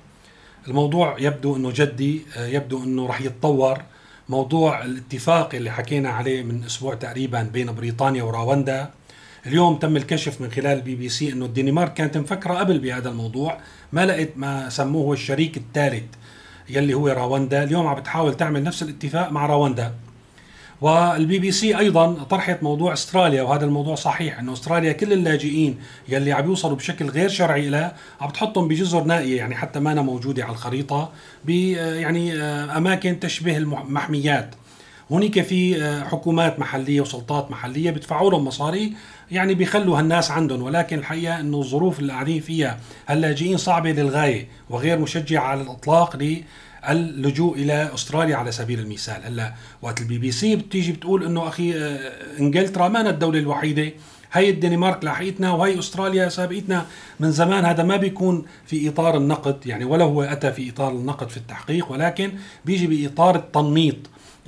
الموضوع 0.67 1.15
يبدو 1.19 1.55
إنه 1.55 1.71
جدي 1.75 2.21
يبدو 2.37 2.83
إنه 2.83 3.07
راح 3.07 3.21
يتطور. 3.21 3.81
موضوع 4.29 4.85
الاتفاق 4.85 5.55
اللي 5.55 5.71
حكينا 5.71 6.09
عليه 6.09 6.43
من 6.43 6.63
أسبوع 6.63 6.95
تقريبا 6.95 7.43
بين 7.43 7.75
بريطانيا 7.75 8.23
وراوندا 8.23 8.89
اليوم 9.45 9.75
تم 9.75 9.97
الكشف 9.97 10.41
من 10.41 10.51
خلال 10.51 10.77
البي 10.77 10.95
بي 10.95 11.09
سي 11.09 11.33
إنه 11.33 11.45
الدنمارك 11.45 11.93
كانت 11.93 12.17
مفكرة 12.17 12.53
قبل 12.53 12.79
بهذا 12.79 13.09
الموضوع 13.09 13.57
ما 13.93 14.05
لقيت 14.05 14.37
ما 14.37 14.69
سموه 14.69 15.13
الشريك 15.13 15.57
الثالث 15.57 16.03
يلي 16.69 16.93
هو 16.93 17.07
راوندا 17.07 17.63
اليوم 17.63 17.87
عم 17.87 17.95
بتحاول 17.95 18.37
تعمل 18.37 18.63
نفس 18.63 18.83
الاتفاق 18.83 19.31
مع 19.31 19.45
راوندا 19.45 19.93
والبي 20.83 21.39
بي 21.39 21.51
سي 21.51 21.77
أيضا 21.77 22.13
طرحت 22.13 22.63
موضوع 22.63 22.93
أستراليا 22.93 23.43
وهذا 23.43 23.65
الموضوع 23.65 23.95
صحيح 23.95 24.39
إنه 24.39 24.53
أستراليا 24.53 24.91
كل 24.91 25.13
اللاجئين 25.13 25.79
يلي 26.09 26.31
عم 26.31 26.45
يوصلوا 26.45 26.75
بشكل 26.75 27.09
غير 27.09 27.29
شرعي 27.29 27.69
لها 27.69 27.95
عم 28.21 28.29
بتحطهم 28.29 28.67
بجزر 28.67 29.03
نائية 29.03 29.37
يعني 29.37 29.55
حتى 29.55 29.79
مانا 29.79 30.01
موجودة 30.01 30.43
على 30.43 30.51
الخريطة 30.51 31.11
ب 31.45 31.49
يعني 31.49 32.41
آه، 32.41 32.77
أماكن 32.77 33.19
تشبه 33.19 33.57
المحميات. 33.57 34.55
هناك 35.11 35.41
في 35.41 35.83
آه، 35.83 36.03
حكومات 36.03 36.59
محلية 36.59 37.01
وسلطات 37.01 37.51
محلية 37.51 37.91
بيدفعوا 37.91 38.31
لهم 38.31 38.45
مصاري 38.45 38.93
يعني 39.31 39.53
بيخلوا 39.53 39.99
هالناس 39.99 40.31
عندهم. 40.31 40.61
ولكن 40.61 40.99
الحقيقة 40.99 41.39
إنه 41.39 41.59
الظروف 41.59 41.99
اللي 41.99 42.13
قاعدين 42.13 42.41
فيها 42.41 42.79
هاللاجئين 43.07 43.57
صعبة 43.57 43.91
للغاية 43.91 44.47
وغير 44.69 44.99
مشجعة 44.99 45.43
على 45.43 45.61
الإطلاق 45.61 46.15
اللجوء 46.89 47.55
إلى 47.57 47.91
أستراليا 47.93 48.35
على 48.35 48.51
سبيل 48.51 48.79
المثال. 48.79 49.21
هلا 49.25 49.53
وقت 49.81 50.01
البي 50.01 50.17
بي 50.17 50.31
سي 50.31 50.55
بتيجي 50.55 50.91
بتقول 50.91 51.25
إنه 51.25 51.47
أخي 51.47 51.73
آه، 51.77 52.11
إنجلترا 52.39 52.87
ما 52.87 53.09
الدولة 53.09 53.39
الوحيدة 53.39 53.91
هي 54.33 54.49
الدنمارك 54.49 55.03
لاحقتنا 55.03 55.51
وهي 55.51 55.79
أستراليا 55.79 56.29
سابقتنا 56.29 56.85
من 57.19 57.31
زمان 57.31 57.65
هذا 57.65 57.83
ما 57.83 57.97
بيكون 57.97 58.45
في 58.65 58.89
إطار 58.89 59.17
النقد 59.17 59.67
يعني 59.67 59.85
ولا 59.85 60.03
هو 60.03 60.23
أتى 60.23 60.51
في 60.51 60.69
إطار 60.69 60.91
النقد 60.91 61.29
في 61.29 61.37
التحقيق 61.37 61.91
ولكن 61.91 62.31
بيجي 62.65 62.87
بإطار 62.87 63.35
التنميط 63.35 63.95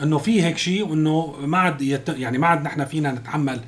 إنه 0.03 0.17
في 0.17 0.43
هيك 0.43 0.57
شيء 0.57 0.87
وإنه 0.87 1.35
ما 1.41 1.57
عاد 1.57 1.81
يت... 1.81 2.09
يعني 2.09 2.37
ما 2.37 2.47
عاد 2.47 2.63
نحن 2.63 2.85
فينا 2.85 3.11
نتحمل 3.11 3.59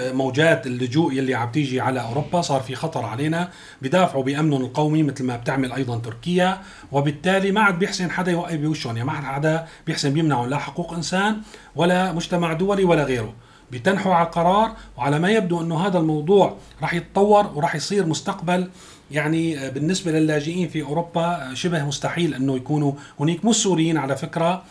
موجات 0.00 0.66
اللجوء 0.66 1.12
يلي 1.12 1.34
عم 1.34 1.50
تيجي 1.50 1.80
على 1.80 2.00
أوروبا 2.00 2.40
صار 2.40 2.60
في 2.60 2.74
خطر 2.74 3.04
علينا 3.04 3.50
بدافعوا 3.82 4.22
بأمنهم 4.24 4.62
القومي 4.62 5.02
مثل 5.02 5.24
ما 5.24 5.36
بتعمل 5.36 5.72
أيضا 5.72 5.98
تركيا 5.98 6.60
وبالتالي 6.92 7.52
ما 7.52 7.60
عاد 7.60 7.78
بيحسن 7.78 8.10
حدا 8.10 8.32
يوقف 8.32 8.56
بوشهم 8.56 8.96
يعني 8.96 9.06
ما 9.06 9.12
عاد 9.12 9.24
حدا 9.24 9.66
بيحسن 9.86 10.12
بيمنعهم 10.12 10.48
لا 10.50 10.58
حقوق 10.58 10.92
إنسان 10.92 11.40
ولا 11.76 12.12
مجتمع 12.12 12.52
دولي 12.52 12.84
ولا 12.84 13.04
غيره. 13.04 13.45
بتنحوا 13.70 14.14
على 14.14 14.26
القرار 14.26 14.72
وعلى 14.96 15.18
ما 15.18 15.30
يبدو 15.30 15.60
أنه 15.60 15.86
هذا 15.86 15.98
الموضوع 15.98 16.56
راح 16.82 16.94
يتطور 16.94 17.52
وراح 17.54 17.74
يصير 17.74 18.06
مستقبل 18.06 18.70
يعني 19.10 19.70
بالنسبة 19.70 20.12
للاجئين 20.12 20.68
في 20.68 20.82
أوروبا 20.82 21.50
شبه 21.54 21.84
مستحيل 21.84 22.34
أنه 22.34 22.56
يكونوا 22.56 22.92
هناك 23.20 23.44
مش 23.44 23.54
سوريين 23.54 23.96
على 23.96 24.16
فكرة 24.16 24.62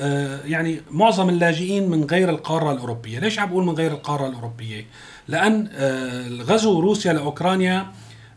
آه، 0.00 0.40
يعني 0.44 0.80
معظم 0.90 1.28
اللاجئين 1.28 1.90
من 1.90 2.04
غير 2.04 2.30
القارة 2.30 2.72
الأوروبية، 2.72 3.18
ليش 3.18 3.38
عم 3.38 3.48
بقول 3.48 3.64
من 3.64 3.74
غير 3.74 3.92
القارة 3.92 4.26
الأوروبية؟ 4.26 4.86
لأن 5.28 5.68
آه، 5.74 6.28
غزو 6.28 6.80
روسيا 6.80 7.12
لأوكرانيا 7.12 7.86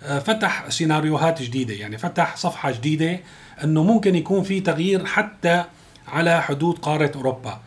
آه، 0.04 0.20
فتح 0.20 0.70
سيناريوهات 0.70 1.42
جديدة، 1.42 1.74
يعني 1.74 1.98
فتح 1.98 2.36
صفحة 2.36 2.72
جديدة 2.72 3.20
أنه 3.64 3.84
ممكن 3.84 4.16
يكون 4.16 4.44
في 4.44 4.60
تغيير 4.60 5.06
حتى 5.06 5.64
على 6.08 6.42
حدود 6.42 6.80
قارة 6.80 7.12
أوروبا. 7.16 7.60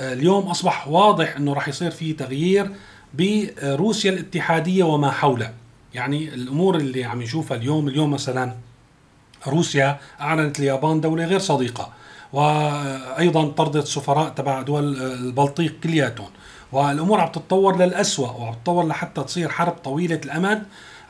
اليوم 0.00 0.46
أصبح 0.46 0.88
واضح 0.88 1.36
إنه 1.36 1.52
راح 1.52 1.68
يصير 1.68 1.90
في 1.90 2.12
تغيير 2.12 2.70
بروسيا 3.14 4.10
الاتحادية 4.10 4.84
وما 4.84 5.10
حولها. 5.10 5.54
يعني 5.94 6.34
الأمور 6.34 6.76
اللي 6.76 7.04
عم 7.04 7.22
نشوفها 7.22 7.56
اليوم، 7.56 7.88
اليوم 7.88 8.10
مثلا 8.10 8.54
روسيا 9.48 9.98
أعلنت 10.20 10.58
اليابان 10.60 11.00
دولة 11.00 11.24
غير 11.24 11.38
صديقة. 11.38 11.92
وأيضا 12.32 13.48
طردت 13.48 13.86
سفراء 13.86 14.28
تبع 14.28 14.62
دول 14.62 15.02
البلطيق 15.02 15.80
كلياتهم 15.82 16.28
والأمور 16.72 17.20
عم 17.20 17.28
تتطور 17.28 17.76
للأسوأ 17.76 18.30
وعم 18.30 18.54
تتطور 18.54 18.86
لحتى 18.86 19.24
تصير 19.24 19.48
حرب 19.48 19.72
طويلة 19.72 20.20
الأمد 20.24 20.62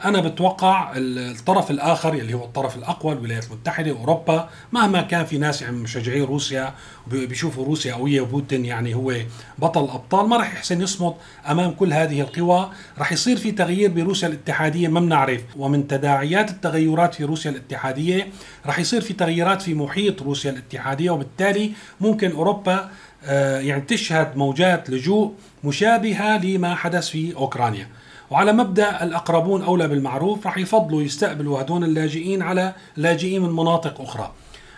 أنا 0.04 0.20
بتوقع 0.20 0.92
الطرف 0.96 1.70
الآخر 1.70 2.14
اللي 2.14 2.34
هو 2.34 2.44
الطرف 2.44 2.76
الأقوى 2.76 3.12
الولايات 3.12 3.46
المتحدة 3.46 3.90
أوروبا 3.90 4.48
مهما 4.72 5.02
كان 5.02 5.24
في 5.24 5.38
ناس 5.38 5.62
يعني 5.62 5.76
مشجعين 5.76 6.24
روسيا 6.24 6.74
بيشوفوا 7.06 7.64
روسيا 7.64 7.94
قويه 7.94 8.20
وبوتين 8.20 8.64
يعني 8.64 8.94
هو 8.94 9.14
بطل 9.58 9.84
الابطال 9.84 10.28
ما 10.28 10.36
راح 10.36 10.52
يحسن 10.52 10.82
يصمد 10.82 11.14
أمام 11.50 11.70
كل 11.70 11.92
هذه 11.92 12.20
القوى. 12.20 12.70
راح 12.98 13.12
يصير 13.12 13.36
في 13.36 13.50
تغيير 13.50 13.90
بروسيا 13.90 14.28
الاتحادية 14.28 14.88
ما 14.88 15.00
بنعرف. 15.00 15.42
ومن 15.56 15.88
تداعيات 15.88 16.50
التغيرات 16.50 17.14
في 17.14 17.24
روسيا 17.24 17.50
الاتحادية 17.50 18.28
راح 18.66 18.78
يصير 18.78 19.00
في 19.00 19.12
تغيرات 19.14 19.62
في 19.62 19.74
محيط 19.74 20.22
روسيا 20.22 20.50
الاتحادية. 20.50 21.10
وبالتالي 21.10 21.72
ممكن 22.00 22.30
أوروبا 22.30 22.90
آه، 23.24 23.60
يعني 23.60 23.80
تشهد 23.80 24.36
موجات 24.36 24.90
لجوء 24.90 25.34
مشابهة 25.64 26.38
لما 26.38 26.74
حدث 26.74 27.08
في 27.08 27.36
أوكرانيا. 27.36 27.88
وعلى 28.32 28.52
مبدأ 28.52 29.04
الأقربون 29.04 29.62
أولى 29.62 29.88
بالمعروف 29.88 30.46
راح 30.46 30.58
يفضلوا 30.58 31.02
يستقبلوا 31.02 31.60
هدول 31.60 31.84
اللاجئين 31.84 32.42
على 32.42 32.74
لاجئين 32.96 33.42
من 33.42 33.50
مناطق 33.50 34.00
أخرى. 34.00 34.32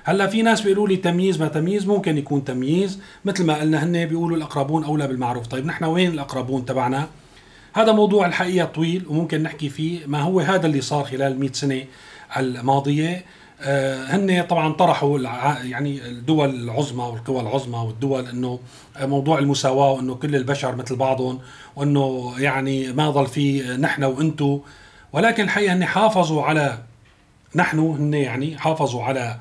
هلأ 0.05 0.27
في 0.27 0.43
ناس 0.43 0.61
بيقولوا 0.61 0.89
لي 0.89 0.97
تمييز 0.97 1.41
ما 1.41 1.49
تمييز 1.49 1.87
ممكن 1.87 2.19
يكون 2.19 2.45
تمييز. 2.45 3.01
مثل 3.25 3.47
ما 3.47 3.55
قلنا 3.55 3.85
هن 3.85 4.07
بيقولوا 4.07 4.37
الأقربون 4.37 4.85
أولى 4.85 5.07
بالمعروف. 5.07 5.47
طيب 5.47 5.67
نحن 5.67 5.85
وين 5.85 6.11
الأقربون 6.13 6.65
تبعنا؟ 6.65 7.07
هذا 7.73 7.93
موضوع 7.93 8.27
الحقيقة 8.27 8.67
طويل 8.67 9.05
وممكن 9.09 9.43
نحكي 9.43 9.69
فيه 9.69 10.07
ما 10.07 10.21
هو 10.21 10.41
هذا 10.41 10.67
اللي 10.67 10.81
صار 10.81 11.05
خلال 11.05 11.41
100 11.41 11.53
سنة 11.53 11.85
الماضية. 12.37 13.25
هن 13.61 14.47
طبعا 14.49 14.73
طرحوا 14.73 15.19
يعني 15.65 16.07
الدول 16.07 16.51
العظمى 16.51 17.05
والقوى 17.05 17.41
العظمى 17.41 17.79
والدول 17.79 18.29
إنه 18.29 18.61
موضوع 19.01 19.39
المساواة 19.39 19.91
وإنه 19.93 20.15
كل 20.15 20.37
البشر 20.37 20.77
مثل 20.77 20.97
بعضهم 20.97 21.41
وإنه 21.77 22.35
يعني 22.39 22.93
ما 22.93 23.11
ضل 23.11 23.27
في 23.27 23.77
نحن 23.77 24.05
وإنتو. 24.05 24.61
ولكن 25.13 25.45
الحقيقة 25.45 25.73
هن 25.73 25.85
حافظوا 25.85 26.43
على 26.43 26.79
نحن 27.57 27.79
هن 27.79 28.15
يعني 28.15 28.59
حافظوا 28.59 29.05
على 29.05 29.39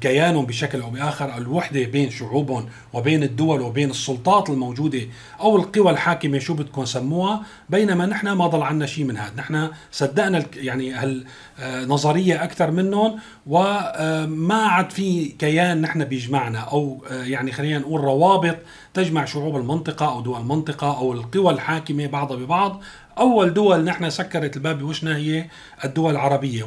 كيانهم 0.00 0.46
بشكل 0.46 0.80
أو 0.80 0.90
بآخر 0.90 1.36
الوحدة 1.36 1.84
بين 1.84 2.10
شعوبهم 2.10 2.68
وبين 2.92 3.22
الدول 3.22 3.60
وبين 3.60 3.90
السلطات 3.90 4.50
الموجودة 4.50 5.00
أو 5.40 5.56
القوى 5.56 5.90
الحاكمة 5.90 6.38
شو 6.38 6.54
بدكم 6.54 6.84
سموها 6.84 7.42
بينما 7.68 8.06
نحن 8.06 8.28
ما 8.28 8.46
ضل 8.46 8.62
عنا 8.62 8.86
شيء 8.86 9.04
من 9.04 9.16
هذا 9.16 9.32
نحن 9.36 9.68
صدقنا 9.92 10.44
يعني 10.56 10.92
هالنظريه 11.58 12.44
أكثر 12.44 12.70
منهم 12.70 13.18
وما 13.46 14.54
عاد 14.54 14.90
في 14.90 15.24
كيان 15.24 15.80
نحن 15.80 16.04
بيجمعنا 16.04 16.58
أو 16.58 17.04
يعني 17.10 17.52
خلينا 17.52 17.78
نقول 17.78 18.00
روابط 18.00 18.56
تجمع 18.94 19.24
شعوب 19.24 19.56
المنطقة 19.56 20.12
أو 20.12 20.20
دول 20.20 20.40
المنطقة 20.40 20.98
أو 20.98 21.12
القوى 21.12 21.52
الحاكمة 21.52 22.06
بعضها 22.06 22.36
ببعض 22.36 22.82
أول 23.18 23.54
دول 23.54 23.84
نحن 23.84 24.10
سكرت 24.10 24.56
الباب 24.56 24.78
بوشنا 24.78 25.16
هي 25.16 25.44
الدول 25.84 26.12
العربية. 26.12 26.64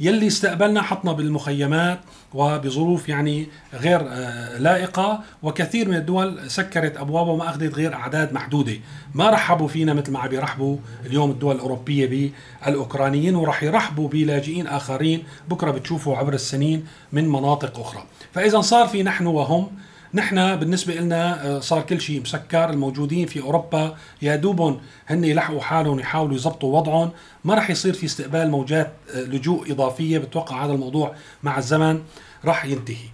ويلي 0.00 0.26
استقبلنا 0.26 0.82
حطنا 0.82 1.12
بالمخيمات 1.12 2.00
وبظروف 2.34 3.08
يعني 3.08 3.46
غير 3.74 4.00
آه، 4.08 4.58
لائقة. 4.58 5.20
وكثير 5.42 5.88
من 5.88 5.96
الدول 5.96 6.50
سكرت 6.50 6.96
أبوابها 6.96 7.32
وما 7.32 7.50
أخذت 7.50 7.74
غير 7.74 7.94
أعداد 7.94 8.32
محدودة. 8.32 8.76
ما 9.14 9.30
رحبوا 9.30 9.68
فينا 9.68 9.94
مثل 9.94 10.12
ما 10.12 10.18
عم 10.18 10.32
يرحبوا 10.32 10.76
اليوم 11.06 11.30
الدول 11.30 11.54
الأوروبية 11.54 12.32
بالأوكرانيين 12.66 13.34
وراح 13.34 13.62
يرحبوا 13.62 14.08
بلاجئين 14.08 14.66
آخرين 14.66 15.22
بكرة 15.48 15.70
بتشوفوا 15.70 16.16
عبر 16.16 16.34
السنين 16.34 16.86
من 17.12 17.28
مناطق 17.28 17.80
أخرى. 17.80 18.04
فإذا 18.32 18.60
صار 18.60 18.88
في 18.88 19.02
نحن 19.02 19.26
وهم 19.26 19.68
نحن 20.14 20.56
بالنسبة 20.56 20.94
لنا 20.94 21.46
آه، 21.46 21.60
صار 21.60 21.82
كل 21.82 22.00
شيء 22.00 22.20
مسكر 22.20 22.70
الموجودين 22.70 23.26
في 23.26 23.40
أوروبا 23.40 23.96
يا 24.22 24.36
دوبهم 24.36 24.80
هن 25.06 25.24
يلحقوا 25.24 25.60
حالهم 25.60 26.00
يحاولوا 26.00 26.36
يضبطوا 26.36 26.78
وضعهم. 26.78 27.10
ما 27.44 27.54
راح 27.54 27.70
يصير 27.70 27.92
في 27.92 28.06
استقبال 28.06 28.50
موجات 28.50 28.92
آه، 29.14 29.20
لجوء 29.20 29.72
إضافية 29.72 30.18
بتوقع 30.18 30.64
هذا 30.64 30.72
الموضوع 30.72 31.14
مع 31.42 31.58
الزمن 31.58 32.02
راح 32.44 32.64
ينتهي. 32.64 33.08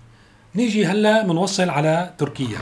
نيجي 0.54 0.86
هلأ 0.86 1.22
بنوصل 1.22 1.70
على 1.70 2.14
تركيا. 2.18 2.58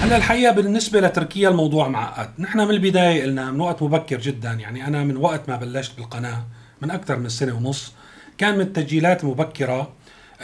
هلأ 0.00 0.16
الحقيقة 0.16 0.52
بالنسبة 0.52 1.00
لتركيا 1.00 1.48
الموضوع 1.48 1.88
معقد، 1.88 2.30
نحن 2.38 2.58
من 2.58 2.70
البداية 2.70 3.22
قلنا 3.22 3.50
من 3.50 3.60
وقت 3.60 3.82
مبكر 3.82 4.18
جدا 4.18 4.52
يعني 4.52 4.86
أنا 4.86 5.04
من 5.04 5.16
وقت 5.16 5.48
ما 5.48 5.56
بلشت 5.56 5.96
بالقناة 5.96 6.44
من 6.82 6.90
أكثر 6.90 7.16
من 7.16 7.28
سنة 7.28 7.56
ونص 7.56 7.92
كان 8.38 8.54
من 8.54 8.60
التسجيلات 8.60 9.24
المبكره 9.24 9.88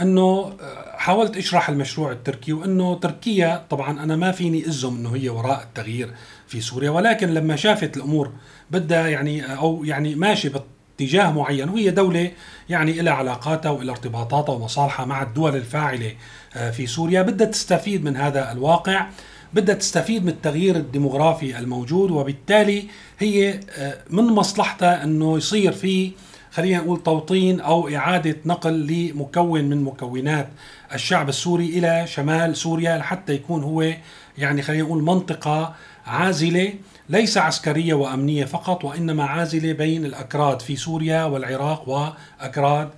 إنه 0.00 0.56
حاولت 0.96 1.36
أشرح 1.36 1.68
المشروع 1.68 2.12
التركي 2.12 2.52
وإنه 2.52 2.94
تركيا 2.94 3.64
طبعا 3.70 4.02
أنا 4.02 4.16
ما 4.16 4.32
فيني 4.32 4.68
ازم 4.68 4.96
إنه 4.96 5.16
هي 5.16 5.28
وراء 5.28 5.62
التغيير 5.62 6.10
في 6.48 6.60
سوريا 6.60 6.90
ولكن 6.90 7.28
لما 7.28 7.56
شافت 7.56 7.96
الأمور 7.96 8.32
بدها 8.70 9.08
يعني 9.08 9.56
أو 9.56 9.84
يعني 9.84 10.14
ماشي 10.14 10.48
باتجاه 10.48 11.32
معين 11.32 11.68
وهي 11.68 11.90
دولة 11.90 12.32
يعني 12.68 12.92
لها 12.92 13.12
علاقاتها 13.12 13.70
وإلى 13.70 13.90
ارتباطاتها 13.90 14.52
ومصالحها 14.52 15.06
مع 15.06 15.22
الدول 15.22 15.56
الفاعلة 15.56 16.12
آه، 16.56 16.70
في 16.70 16.86
سوريا 16.86 17.22
بدها 17.22 17.46
تستفيد 17.46 18.04
من 18.04 18.16
هذا 18.16 18.52
الواقع 18.52 19.06
بدها 19.54 19.74
تستفيد 19.74 20.22
من 20.22 20.28
التغيير 20.28 20.76
الديموغرافي 20.76 21.58
الموجود 21.58 22.10
وبالتالي 22.10 22.84
هي 23.18 23.60
آه، 23.70 23.98
من 24.10 24.24
مصلحتها 24.24 25.04
إنه 25.04 25.36
يصير 25.36 25.72
في 25.72 26.12
خلينا 26.58 26.78
نقول 26.78 27.02
توطين 27.02 27.60
أو 27.60 27.88
إعادة 27.88 28.36
نقل 28.46 28.86
لمكون 28.86 29.64
من 29.64 29.84
مكونات 29.84 30.48
الشعب 30.94 31.28
السوري 31.28 31.78
إلى 31.78 32.06
شمال 32.06 32.56
سوريا 32.56 32.98
لحتى 32.98 33.34
يكون 33.34 33.62
هو 33.62 33.92
يعني 34.38 34.62
خلينا 34.62 34.82
نقول 34.82 35.02
منطقة 35.02 35.74
عازلة 36.06 36.74
ليس 37.08 37.38
عسكرية 37.38 37.94
وأمنية 37.94 38.44
فقط 38.44 38.84
وإنما 38.84 39.24
عازلة 39.24 39.72
بين 39.72 40.04
الأكراد 40.04 40.62
في 40.62 40.76
سوريا 40.76 41.24
والعراق 41.24 41.88
وأكراد 41.88 42.88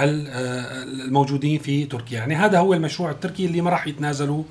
الموجودين 0.00 1.58
في 1.58 1.84
تركيا. 1.84 2.18
يعني 2.18 2.34
هذا 2.34 2.58
هو 2.58 2.74
المشروع 2.74 3.10
التركي 3.10 3.46
اللي 3.46 3.60
ما 3.60 3.70
راح 3.70 3.86
يتنازلوا 3.86 4.42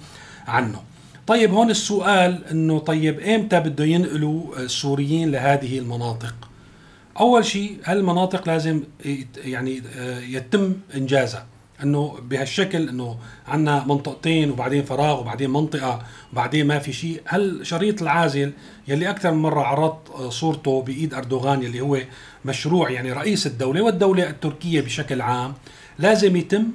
عنه. 0.48 0.82
طيب 1.28 1.54
هون 1.54 1.70
السؤال 1.70 2.46
إنه 2.52 2.80
طيب 2.80 3.20
إمتى 3.20 3.60
بده 3.60 3.86
ينقلوا 3.86 4.58
السوريين 4.60 5.32
لهذه 5.32 5.80
المناطق؟ 5.80 6.47
أول 7.20 7.46
شيء 7.46 7.78
هالمناطق 7.84 8.48
لازم 8.48 8.84
يعني 9.38 9.82
آه، 9.98 10.20
يتم 10.20 10.74
إنجازها؟ 10.96 11.46
إنه 11.84 12.18
بهالشكل 12.22 12.90
إنه 12.90 13.18
عندنا 13.48 13.86
منطقتين 13.88 14.52
وبعدين 14.52 14.84
فراغ 14.84 15.20
وبعدين 15.20 15.50
منطقة 15.50 16.02
وبعدين 16.34 16.68
ما 16.68 16.80
في 16.80 16.94
شيء. 16.94 17.22
هل 17.26 17.60
شريط 17.64 18.02
العازل 18.02 18.54
يلي 18.88 19.10
أكثر 19.10 19.32
من 19.32 19.42
مرة 19.42 19.62
عرضت 19.62 20.10
آه، 20.10 20.30
صورته 20.30 20.82
بإيد 20.82 21.14
أردوغان 21.14 21.64
يلي 21.64 21.82
هو 21.82 22.00
مشروع 22.46 22.90
يعني 22.90 23.12
رئيس 23.12 23.48
الدولة 23.48 23.82
والدولة 23.82 24.30
التركية 24.30 24.82
بشكل 24.82 25.22
عام 25.22 25.54
لازم 26.00 26.36
يتم 26.36 26.68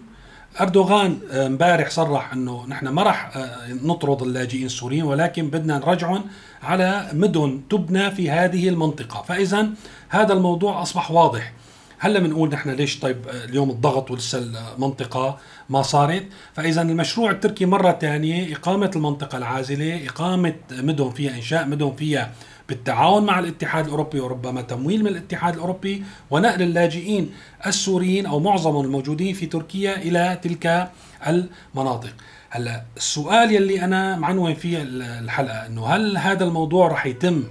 أردوغان 0.60 1.18
آه، 1.30 1.46
امبارح 1.46 1.90
صرح 1.90 2.32
إنه 2.32 2.66
نحن 2.68 2.88
ما 2.88 3.02
راح 3.02 3.36
آه، 3.36 3.72
نطرد 3.82 4.22
اللاجئين 4.22 4.66
السوريين 4.66 5.04
ولكن 5.04 5.50
بدنا 5.50 5.78
نرجعهم 5.78 6.24
على 6.62 7.08
مدن 7.12 7.60
تبنى 7.70 8.10
في 8.10 8.30
هذه 8.30 8.68
المنطقة، 8.68 9.22
فإذا 9.22 9.68
هذا 10.08 10.32
الموضوع 10.32 10.82
أصبح 10.82 11.10
واضح. 11.10 11.52
هلا 11.98 12.20
بنقول 12.20 12.48
نحن 12.48 12.70
ليش 12.70 13.00
طيب 13.00 13.28
آه، 13.28 13.44
اليوم 13.44 13.70
الضغط 13.70 14.10
ولسه 14.10 14.38
المنطقة 14.38 15.38
ما 15.70 15.82
صارت 15.82 16.26
فإذا 16.54 16.82
المشروع 16.82 17.30
التركي 17.30 17.66
مرة 17.66 17.98
ثانية 18.00 18.56
إقامة 18.56 18.90
المنطقة 18.96 19.38
العازلة 19.38 20.06
إقامة 20.06 20.54
مدن 20.70 21.10
فيها 21.10 21.36
إنشاء 21.36 21.66
مدن 21.66 21.92
فيها 21.98 22.32
بالتعاون 22.68 23.24
مع 23.24 23.38
الاتحاد 23.38 23.84
الأوروبي 23.84 24.20
وربما 24.20 24.62
تمويل 24.62 25.00
من 25.00 25.08
الاتحاد 25.08 25.54
الأوروبي 25.54 26.04
ونقل 26.30 26.62
اللاجئين 26.62 27.30
السوريين 27.66 28.26
أو 28.26 28.40
معظمهم 28.40 28.84
الموجودين 28.84 29.34
في 29.34 29.46
تركيا 29.46 29.96
إلى 29.96 30.38
تلك 30.42 30.90
المناطق. 31.26 32.14
هلا 32.50 32.82
السؤال 32.96 33.52
يلي 33.52 33.84
أنا 33.84 34.16
معنون 34.16 34.54
فيه 34.54 34.82
الحلقة 34.82 35.66
إنه 35.66 35.86
هل 35.86 36.16
هذا 36.16 36.44
الموضوع 36.44 36.88
رح 36.88 37.06
يتم 37.06 37.44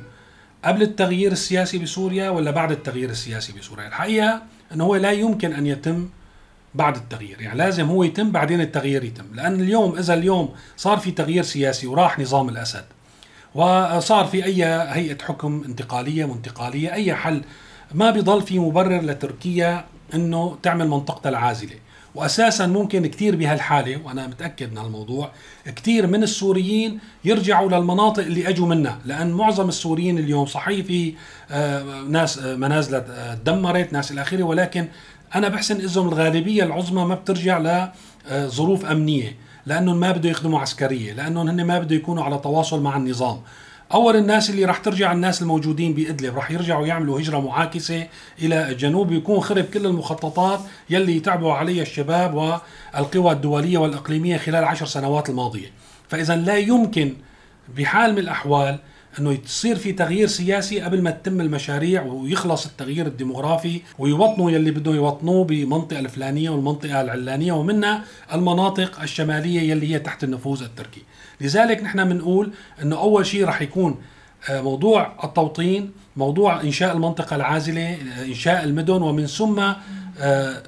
قبل 0.66 0.82
التغيير 0.82 1.32
السياسي 1.32 1.78
بسوريا 1.78 2.30
ولا 2.30 2.52
بعد 2.52 2.72
التغيير 2.72 3.10
السياسي 3.10 3.54
بسوريا؟ 3.54 3.88
الحقيقة 3.88 4.42
إنه 4.74 4.84
هو 4.84 4.96
لا 4.96 5.12
يمكن 5.12 5.54
أن 5.54 5.68
يتم 5.68 6.10
بعد 6.76 6.96
التغيير 6.96 7.42
يعني 7.42 7.58
لازم 7.58 7.88
هو 7.88 8.04
يتم 8.04 8.32
بعدين 8.32 8.62
التغيير 8.62 9.04
يتم 9.04 9.26
لأن 9.34 9.62
اليوم 9.62 9.98
إذا 9.98 10.14
اليوم 10.14 10.54
صار 10.78 10.98
في 10.98 11.12
تغيير 11.12 11.44
سياسي 11.44 11.88
وراح 11.88 12.20
نظام 12.20 12.50
الأسد 12.50 12.86
وصار 13.56 14.26
في 14.26 14.46
أي 14.46 14.64
هيئة 14.66 15.18
حكم 15.24 15.64
انتقالية 15.66 16.26
وانتقالية 16.26 16.94
أي 16.94 17.16
حل 17.16 17.42
ما 17.94 18.12
بيضل 18.12 18.42
في 18.42 18.60
مبرر 18.60 19.02
لتركيا 19.02 19.86
أنه 20.14 20.58
تعمل 20.64 20.88
منطقة 20.88 21.30
العازلة. 21.30 21.76
واساسا 22.16 22.68
ممكن 22.68 23.06
كثير 23.06 23.36
بهالحالة 23.36 24.00
وأنا 24.06 24.28
متأكد 24.28 24.72
من 24.72 24.78
الموضوع 24.78 25.32
كثير 25.66 26.08
من 26.08 26.24
السوريين 26.24 27.00
يرجعوا 27.26 27.70
للمناطق 27.70 28.24
اللي 28.24 28.50
أجوا 28.50 28.68
منها 28.68 29.00
لأن 29.06 29.32
معظم 29.32 29.70
السوريين 29.70 30.18
اليوم 30.18 30.46
صحيح 30.46 30.86
في 30.86 31.14
آه، 31.52 31.84
ناس 32.10 32.40
آه، 32.40 32.56
منازل 32.56 32.96
آه، 32.96 33.36
تدمرت 33.36 33.94
ناس 33.94 34.12
إلى 34.12 34.22
آخره 34.22 34.44
ولكن 34.44 34.88
أنا 35.36 35.48
بحسن 35.48 35.76
إذن 35.76 36.02
الغالبية 36.02 36.64
العظمى 36.64 37.06
ما 37.06 37.16
بترجع 37.16 37.88
لظروف 38.30 38.86
أمنية. 38.86 39.36
لأنهم 39.66 40.00
ما 40.00 40.12
بده 40.12 40.30
يخدموا 40.30 40.60
عسكرية 40.60 41.14
لأنهم 41.14 41.48
هن 41.48 41.66
ما 41.66 41.80
بده 41.80 41.96
يكونوا 41.96 42.24
على 42.24 42.38
تواصل 42.38 42.82
مع 42.82 42.98
النظام. 42.98 43.42
أول 43.94 44.16
الناس 44.16 44.50
اللي 44.50 44.66
راح 44.66 44.78
ترجع 44.78 45.12
الناس 45.12 45.42
الموجودين 45.42 45.94
بإدلب 45.94 46.36
راح 46.36 46.52
يرجعوا 46.52 46.88
يعملوا 46.88 47.20
هجرة 47.20 47.40
معاكسة 47.40 48.08
إلى 48.42 48.70
الجنوب 48.70 49.12
يكون 49.12 49.40
خرب 49.40 49.66
كل 49.66 49.86
المخططات 49.86 50.60
يلي 50.90 51.20
تعبوا 51.20 51.54
عليها 51.54 51.82
الشباب 51.82 52.62
والقوى 52.96 53.32
الدولية 53.32 53.78
والإقليمية 53.78 54.38
خلال 54.38 54.64
عشر 54.64 54.86
سنوات 54.86 55.30
الماضية. 55.30 55.72
فإذا 56.10 56.36
لا 56.36 56.58
يمكن 56.58 57.14
بحال 57.78 58.12
من 58.12 58.20
الأحوال 58.20 58.80
أنه 59.20 59.32
يصير 59.46 59.76
في 59.76 59.92
تغيير 59.92 60.28
سياسي 60.28 60.82
قبل 60.82 61.02
ما 61.02 61.12
تتم 61.12 61.42
المشاريع 61.42 62.04
ويخلص 62.04 62.66
التغيير 62.66 63.08
الديموغرافي 63.08 63.82
ويوطنوا 64.00 64.52
يلي 64.52 64.72
بدهم 64.72 64.96
يوطنوه 64.96 65.44
بمنطقة 65.44 66.00
الفلانية 66.00 66.50
والمنطقة 66.50 67.02
العلانية 67.02 67.54
ومنها 67.54 68.04
المناطق 68.34 69.02
الشمالية 69.02 69.72
يلي 69.72 69.94
هي 69.94 70.00
تحت 70.00 70.24
النفوذ 70.24 70.64
التركي. 70.64 71.02
لذلك 71.42 71.84
نحن 71.84 72.10
بنقول 72.10 72.52
إنه 72.82 72.96
أول 72.96 73.26
شيء 73.26 73.46
راح 73.46 73.62
يكون 73.62 74.02
آه، 74.50 74.62
موضوع 74.62 75.14
التوطين 75.24 75.92
موضوع 76.16 76.62
إنشاء 76.62 76.96
المنطقة 76.96 77.36
العازلة 77.36 77.82
آه، 77.82 78.26
إنشاء 78.26 78.64
المدن 78.64 79.02
ومن 79.02 79.26
ثم 79.26 79.62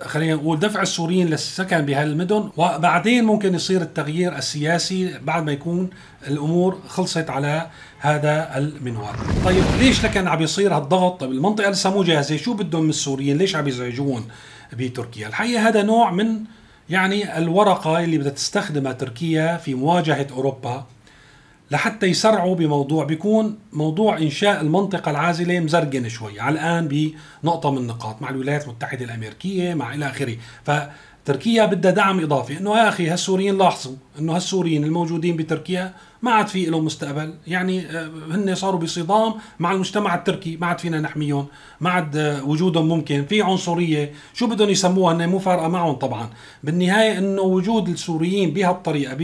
خلينا 0.05 0.35
نقول 0.35 0.59
دفع 0.59 0.81
السوريين 0.81 1.27
للسكن 1.27 1.81
بهالمدن 1.81 2.49
وبعدين 2.57 3.23
ممكن 3.23 3.55
يصير 3.55 3.81
التغيير 3.81 4.37
السياسي 4.37 5.19
بعد 5.23 5.45
ما 5.45 5.51
يكون 5.51 5.89
الأمور 6.27 6.79
خلصت 6.87 7.29
على 7.29 7.67
هذا 7.99 8.57
المنوال. 8.57 9.15
طيب 9.45 9.63
ليش 9.79 10.05
لكن 10.05 10.27
عم 10.27 10.41
يصير 10.41 10.75
هالضغط؟ 10.75 11.19
طيب 11.19 11.31
المنطقة 11.31 11.69
لسه 11.69 11.93
مو 11.93 12.03
جاهزة. 12.03 12.37
شو 12.37 12.53
بدهم 12.53 12.83
من 12.83 12.89
السوريين؟ 12.89 13.37
ليش 13.37 13.55
عم 13.55 13.67
يزعجون 13.67 14.27
بتركيا؟ 14.73 15.27
الحقيقة 15.27 15.67
هذا 15.67 15.81
نوع 15.81 16.11
من 16.11 16.39
يعني 16.89 17.37
الورقة 17.37 18.03
اللي 18.03 18.17
بدها 18.17 18.31
تستخدمها 18.31 18.91
تركيا 18.91 19.57
في 19.57 19.73
مواجهة 19.73 20.27
أوروبا. 20.31 20.85
لحتى 21.73 22.05
يسرعوا 22.05 22.55
بموضوع 22.55 23.03
بيكون 23.03 23.57
موضوع 23.73 24.17
إنشاء 24.17 24.61
المنطقة 24.61 25.11
العازلة 25.11 25.59
مزرقن 25.59 26.09
شوي 26.09 26.39
على 26.39 26.53
الآن 26.53 27.13
بنقطة 27.43 27.71
من 27.71 27.77
النقاط 27.77 28.21
مع 28.21 28.29
الولايات 28.29 28.63
المتحدة 28.63 29.05
الأمريكية 29.05 29.73
مع 29.73 29.93
إلى 29.93 30.09
آخره. 30.09 30.37
فتركيا 30.63 31.65
بدها 31.65 31.91
دعم 31.91 32.19
إضافي 32.19 32.57
إنه 32.57 32.77
يا 32.77 32.89
أخي 32.89 33.09
هالسوريين 33.09 33.57
لاحظوا 33.57 33.95
إنه 34.19 34.35
هالسوريين 34.35 34.83
الموجودين 34.83 35.35
بتركيا 35.35 35.93
ما 36.21 36.31
عاد 36.31 36.47
في 36.47 36.65
لهم 36.65 36.85
مستقبل. 36.85 37.33
يعني 37.47 37.85
آه، 37.85 38.09
هن 38.31 38.55
صاروا 38.55 38.79
بصدام 38.79 39.33
مع 39.59 39.71
المجتمع 39.71 40.15
التركي 40.15 40.57
ما 40.57 40.67
عاد 40.67 40.79
فينا 40.79 40.99
نحميهم 40.99 41.47
ما 41.81 41.89
عاد 41.89 42.17
آه، 42.17 42.43
وجودهم 42.43 42.87
ممكن. 42.87 43.25
في 43.25 43.41
عنصرية 43.41 44.13
شو 44.33 44.47
بدهم 44.47 44.69
يسموها؟ 44.69 45.13
هن 45.13 45.29
مو 45.29 45.39
فارقة 45.39 45.67
معهم 45.67 45.95
طبعا. 45.95 46.29
بالنهاية 46.63 47.17
إنه 47.17 47.41
وجود 47.41 47.89
السوريين 47.89 48.53
بهالطريقة 48.53 49.17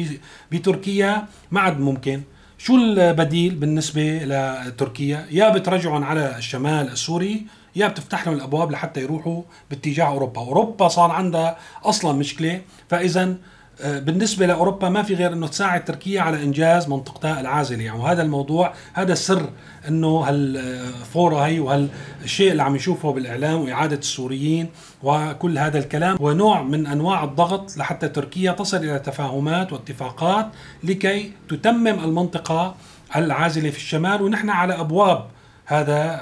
بتركيا 0.52 1.28
ما 1.52 1.60
عاد 1.60 1.80
ممكن. 1.80 2.22
شو 2.62 2.76
البديل 2.76 3.56
بالنسبة 3.56 4.20
لتركيا؟ 4.24 5.26
يا 5.32 5.50
بترجعهم 5.50 6.04
على 6.04 6.38
الشمال 6.38 6.88
السوري 6.92 7.46
يا 7.76 7.88
بتفتح 7.88 8.28
لهم 8.28 8.36
الأبواب 8.36 8.72
لحتى 8.72 9.02
يروحوا 9.02 9.42
باتجاه 9.70 10.06
أوروبا، 10.06 10.42
أوروبا 10.42 10.88
صار 10.88 11.12
عندها 11.12 11.58
أصلا 11.84 12.12
مشكلة، 12.18 12.62
فاذا 12.90 13.36
بالنسبة 13.84 14.46
لأوروبا 14.46 14.90
ما 14.90 15.04
في 15.04 15.16
غير 15.16 15.34
إنه 15.34 15.48
تساعد 15.48 15.86
تركيا 15.86 16.22
على 16.22 16.44
إنجاز 16.44 16.90
منطقتها 16.90 17.42
العازلة. 17.42 17.84
يعني 17.84 18.00
وهذا 18.00 18.22
الموضوع 18.22 18.74
هذا 18.94 19.14
السر 19.14 19.50
إنه 19.88 20.08
هالفوره 20.20 21.46
هي 21.46 21.60
وهالشيء 21.60 22.52
اللي 22.52 22.64
عم 22.64 22.76
نشوفه 22.76 23.12
بالإعلام 23.12 23.62
وإعادة 23.62 23.96
السوريين 23.96 24.70
وكل 25.04 25.58
هذا 25.58 25.80
الكلام 25.80 26.18
هو 26.18 26.32
نوع 26.32 26.64
من 26.64 26.88
أنواع 26.88 27.24
الضغط 27.24 27.78
لحتى 27.78 28.08
تركيا 28.08 28.52
تصل 28.52 28.78
إلى 28.78 29.00
تفاهمات 29.00 29.74
واتفاقات 29.74 30.48
لكي 30.84 31.32
تتمم 31.50 31.88
المنطقة 31.88 32.76
العازلة 33.16 33.70
في 33.70 33.78
الشمال. 33.78 34.22
ونحن 34.22 34.50
على 34.50 34.80
أبواب 34.80 35.26
هذا 35.66 36.16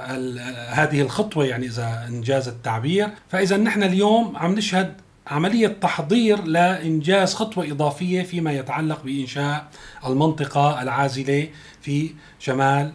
هذه 0.69 1.01
الخطوة 1.01 1.45
يعني 1.45 1.65
إذا 1.65 2.05
إنجاز 2.07 2.47
التعبير. 2.47 3.09
فإذا 3.29 3.57
نحن 3.57 3.83
اليوم 3.83 4.37
عم 4.37 4.55
نشهد 4.55 4.93
عملية 5.27 5.67
تحضير 5.67 6.43
لإنجاز 6.43 7.33
خطوة 7.33 7.71
إضافية 7.71 8.23
فيما 8.23 8.51
يتعلق 8.51 9.03
بإنشاء 9.03 9.67
المنطقة 10.05 10.81
العازلة 10.81 11.47
في 11.81 12.09
شمال 12.39 12.91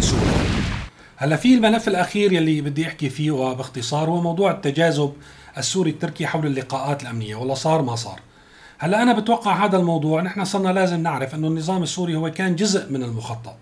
سوريا 0.00 0.46
هلا 1.16 1.36
في 1.36 1.54
الملف 1.54 1.88
الأخير 1.88 2.32
يلي 2.32 2.60
بدي 2.60 2.86
أحكي 2.86 3.10
فيه 3.10 3.30
وباختصار 3.30 4.10
هو 4.10 4.20
موضوع 4.20 4.50
التجاذب 4.50 5.12
السوري 5.58 5.90
التركي 5.90 6.26
حول 6.26 6.46
اللقاءات 6.46 7.02
الأمنية 7.02 7.36
والله 7.36 7.54
صار 7.54 7.82
ما 7.82 7.96
صار. 7.96 8.20
هلا 8.78 9.02
أنا 9.02 9.12
بتوقع 9.12 9.64
هذا 9.64 9.76
الموضوع 9.76 10.22
نحن 10.22 10.44
صرنا 10.44 10.68
لازم 10.68 11.02
نعرف 11.02 11.34
أنه 11.34 11.48
النظام 11.48 11.82
السوري 11.82 12.16
هو 12.16 12.30
كان 12.30 12.56
جزء 12.56 12.92
من 12.92 13.02
المخطط. 13.02 13.56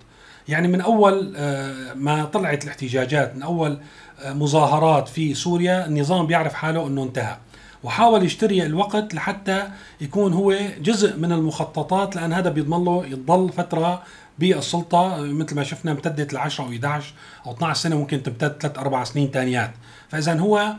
يعني 0.49 0.69
من 0.69 0.81
أول 0.81 1.33
آه، 1.37 1.95
ما 1.95 2.25
طلعت 2.25 2.65
الاحتجاجات 2.65 3.37
من 3.37 3.43
أول 3.43 3.79
آه، 4.23 4.33
مظاهرات 4.33 5.09
في 5.09 5.35
سوريا 5.35 5.87
النظام 5.87 6.27
بيعرف 6.27 6.55
حاله 6.55 6.87
أنه 6.87 7.03
انتهى. 7.03 7.37
وحاول 7.85 8.25
يشتري 8.25 8.67
الوقت 8.67 9.15
لحتى 9.15 9.69
يكون 10.01 10.33
هو 10.33 10.57
جزء 10.81 11.17
من 11.17 11.33
المخططات 11.33 12.17
لأن 12.17 12.33
هذا 12.33 12.51
بيضمن 12.51 12.85
له 12.85 13.07
يضل 13.07 13.53
فترة 13.53 14.03
بالسلطة 14.39 15.17
مثل 15.21 15.57
ما 15.57 15.65
شفنا 15.65 15.93
امتدت 15.93 16.33
ل 16.33 16.37
10 16.37 16.65
أو 16.65 16.71
11 16.71 17.15
أو 17.47 17.53
12 17.53 17.83
سنة 17.83 17.97
ممكن 17.97 18.23
تمتد 18.23 18.57
ثلاث 18.61 18.79
أربع 18.79 19.05
سنين 19.05 19.31
ثانيات 19.31 19.71
فإذا 20.09 20.39
هو 20.39 20.75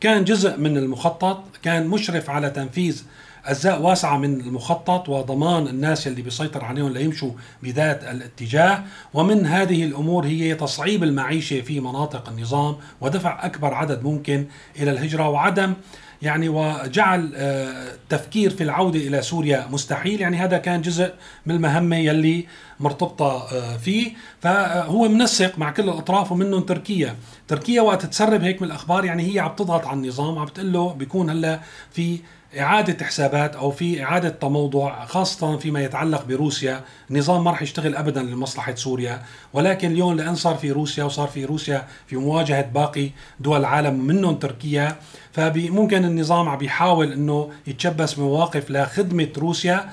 كان 0.00 0.24
جزء 0.24 0.56
من 0.56 0.76
المخطط 0.76 1.44
كان 1.62 1.86
مشرف 1.86 2.30
على 2.30 2.50
تنفيذ 2.50 3.04
أجزاء 3.44 3.82
واسعة 3.82 4.18
من 4.18 4.40
المخطط 4.40 5.08
وضمان 5.08 5.66
الناس 5.66 6.06
اللي 6.06 6.22
بيسيطر 6.22 6.64
عليهم 6.64 6.92
ليمشوا 6.92 7.32
بذات 7.62 8.04
الاتجاه. 8.04 8.84
ومن 9.14 9.46
هذه 9.46 9.84
الأمور 9.84 10.26
هي 10.26 10.54
تصعيب 10.54 11.02
المعيشة 11.02 11.60
في 11.60 11.80
مناطق 11.80 12.28
النظام 12.28 12.76
ودفع 13.00 13.46
أكبر 13.46 13.74
عدد 13.74 14.02
ممكن 14.02 14.46
إلى 14.76 14.90
الهجرة 14.90 15.28
وعدم 15.28 15.74
يعني 16.22 16.48
وجعل 16.48 17.30
التفكير 17.34 18.50
آه، 18.50 18.54
في 18.54 18.64
العودة 18.64 18.98
إلى 18.98 19.22
سوريا 19.22 19.66
مستحيل. 19.70 20.20
يعني 20.20 20.36
هذا 20.36 20.58
كان 20.58 20.80
جزء 20.80 21.12
من 21.46 21.54
المهمة 21.54 21.96
يلي 21.96 22.46
مرتبطة 22.80 23.48
آه، 23.52 23.76
فيه. 23.76 24.12
فهو 24.40 25.08
منسق 25.08 25.58
مع 25.58 25.70
كل 25.70 25.82
الأطراف 25.82 26.32
ومنهم 26.32 26.62
تركيا. 26.62 27.16
تركيا 27.48 27.82
وقت 27.82 28.06
تسرب 28.06 28.42
هيك 28.42 28.62
من 28.62 28.68
الأخبار 28.68 29.04
يعني 29.04 29.34
هي 29.34 29.40
عم 29.40 29.54
تضغط 29.56 29.86
على 29.86 29.96
النظام 29.96 30.38
عم 30.38 30.44
بتقول 30.44 30.72
له 30.72 30.92
بيكون 30.92 31.30
هلا 31.30 31.60
في 31.90 32.18
إعادة 32.60 33.04
حسابات 33.04 33.56
أو 33.56 33.70
في 33.70 34.02
إعادة 34.02 34.28
تموضع 34.28 35.04
خاصة 35.04 35.56
فيما 35.56 35.84
يتعلق 35.84 36.24
بروسيا. 36.24 36.80
النظام 37.10 37.44
ما 37.44 37.50
رح 37.50 37.62
يشتغل 37.62 37.96
أبدا 37.96 38.22
لمصلحة 38.22 38.74
سوريا 38.74 39.22
ولكن 39.52 39.90
اليوم 39.90 40.16
لأن 40.16 40.34
صار 40.34 40.54
في 40.54 40.70
روسيا 40.72 41.04
وصار 41.04 41.28
في 41.28 41.44
روسيا 41.44 41.86
في 42.06 42.16
مواجهة 42.16 42.62
باقي 42.62 43.10
دول 43.40 43.60
العالم 43.60 44.04
منهم 44.06 44.34
تركيا 44.34 44.96
فممكن 45.32 46.04
النظام 46.04 46.48
عم 46.48 46.58
بيحاول 46.58 47.12
أنه 47.12 47.50
يتشبث 47.66 48.18
مواقف 48.18 48.70
لخدمة 48.70 49.28
روسيا. 49.38 49.90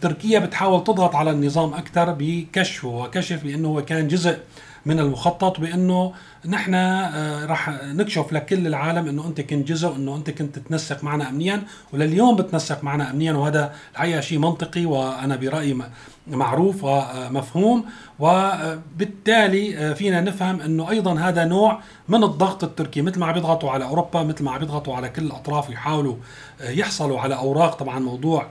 تركيا 0.00 0.38
بتحاول 0.38 0.84
تضغط 0.84 1.14
على 1.14 1.30
النظام 1.30 1.74
أكثر 1.74 2.14
بكشفه 2.18 2.88
وكشف 2.88 3.44
بأنه 3.44 3.68
هو 3.68 3.84
كان 3.84 4.08
جزء 4.08 4.38
من 4.86 5.00
المخطط 5.00 5.60
بأنه 5.60 6.12
نحن 6.46 6.74
آه، 6.74 7.46
راح 7.46 7.68
نكشف 7.82 8.32
لكل 8.32 8.66
العالم 8.66 9.08
إنه 9.08 9.26
أنت 9.26 9.40
كنت 9.40 9.68
جزء 9.68 9.96
انه 9.96 10.16
أنت 10.16 10.30
كنت 10.30 10.58
تتنسق 10.58 11.04
معنا 11.04 11.28
امنيا 11.28 11.62
ولليوم 11.92 12.36
بتنسق 12.36 12.84
معنا 12.84 13.10
امنيا 13.10 13.32
وهذا 13.32 13.74
الحقيقة 13.92 14.20
شيء 14.20 14.38
منطقي 14.38 14.84
وأنا 14.84 15.36
برأيي 15.36 15.78
معروف 16.26 16.84
ومفهوم 16.84 17.84
وبالتالي 18.18 19.78
آه، 19.78 19.92
فينا 19.92 20.20
نفهم 20.20 20.60
إنه 20.60 20.90
أيضا 20.90 21.18
هذا 21.18 21.44
نوع 21.44 21.80
من 22.08 22.24
الضغط 22.24 22.64
التركي 22.64 23.02
مثل 23.02 23.20
ما 23.20 23.26
عم 23.26 23.36
يضغطوا 23.36 23.70
على 23.70 23.84
أوروبا 23.84 24.22
مثل 24.22 24.44
ما 24.44 24.50
عم 24.50 24.62
يضغطوا 24.62 24.96
على 24.96 25.08
كل 25.08 25.22
الأطراف 25.22 25.68
ويحاولوا 25.68 26.16
آه، 26.60 26.70
يحصلوا 26.70 27.20
على 27.20 27.34
أوراق 27.34 27.74
طبعا 27.74 27.98
موضوع 27.98 28.46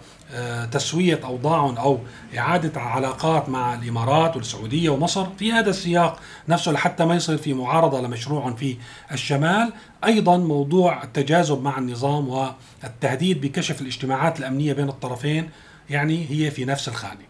تسوية 0.71 1.19
اوضاعهم 1.23 1.77
أو 1.77 1.99
إعادة 2.37 2.81
علاقات 2.81 3.49
مع 3.49 3.73
الإمارات 3.73 4.35
والسعودية 4.35 4.89
ومصر 4.89 5.25
في 5.39 5.51
هذا 5.51 5.69
السياق 5.69 6.19
نفسه 6.49 6.71
لحتى 6.71 7.05
ما 7.05 7.15
يصير 7.15 7.37
في 7.37 7.53
معارضة 7.53 7.82
لمشروع 7.91 8.53
في 8.53 8.77
الشمال. 9.11 9.73
أيضا 10.05 10.37
موضوع 10.37 11.03
التجاذب 11.03 11.61
مع 11.61 11.77
النظام 11.77 12.29
والتهديد 12.29 13.41
بكشف 13.41 13.81
الاجتماعات 13.81 14.39
الأمنية 14.39 14.73
بين 14.73 14.89
الطرفين 14.89 15.49
يعني 15.89 16.25
هي 16.29 16.51
في 16.51 16.65
نفس 16.65 16.87
الخانة. 16.87 17.25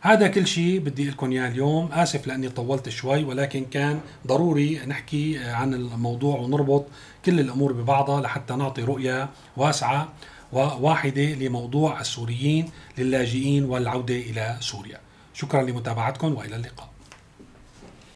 هذا 0.00 0.28
كل 0.28 0.46
شيء 0.46 0.80
بدي 0.80 1.10
لكم 1.10 1.30
إياه 1.30 1.48
اليوم. 1.48 1.92
آسف 1.92 2.26
لأني 2.26 2.48
طولت 2.48 2.88
شوي 2.88 3.24
ولكن 3.24 3.64
كان 3.64 4.00
ضروري 4.26 4.80
نحكي 4.86 5.38
عن 5.38 5.74
الموضوع 5.74 6.38
ونربط 6.38 6.86
كل 7.24 7.40
الأمور 7.40 7.72
ببعضها 7.72 8.20
لحتى 8.20 8.54
نعطي 8.54 8.82
رؤية 8.82 9.28
واسعة 9.56 10.08
وواحدة 10.52 11.22
لموضوع 11.22 12.00
السوريين 12.00 12.70
للاجئين 12.98 13.64
والعودة 13.64 14.14
إلى 14.14 14.56
سوريا. 14.60 15.00
شكرا 15.34 15.62
لمتابعتكم 15.62 16.34
وإلى 16.34 16.56
اللقاء. 16.56 16.88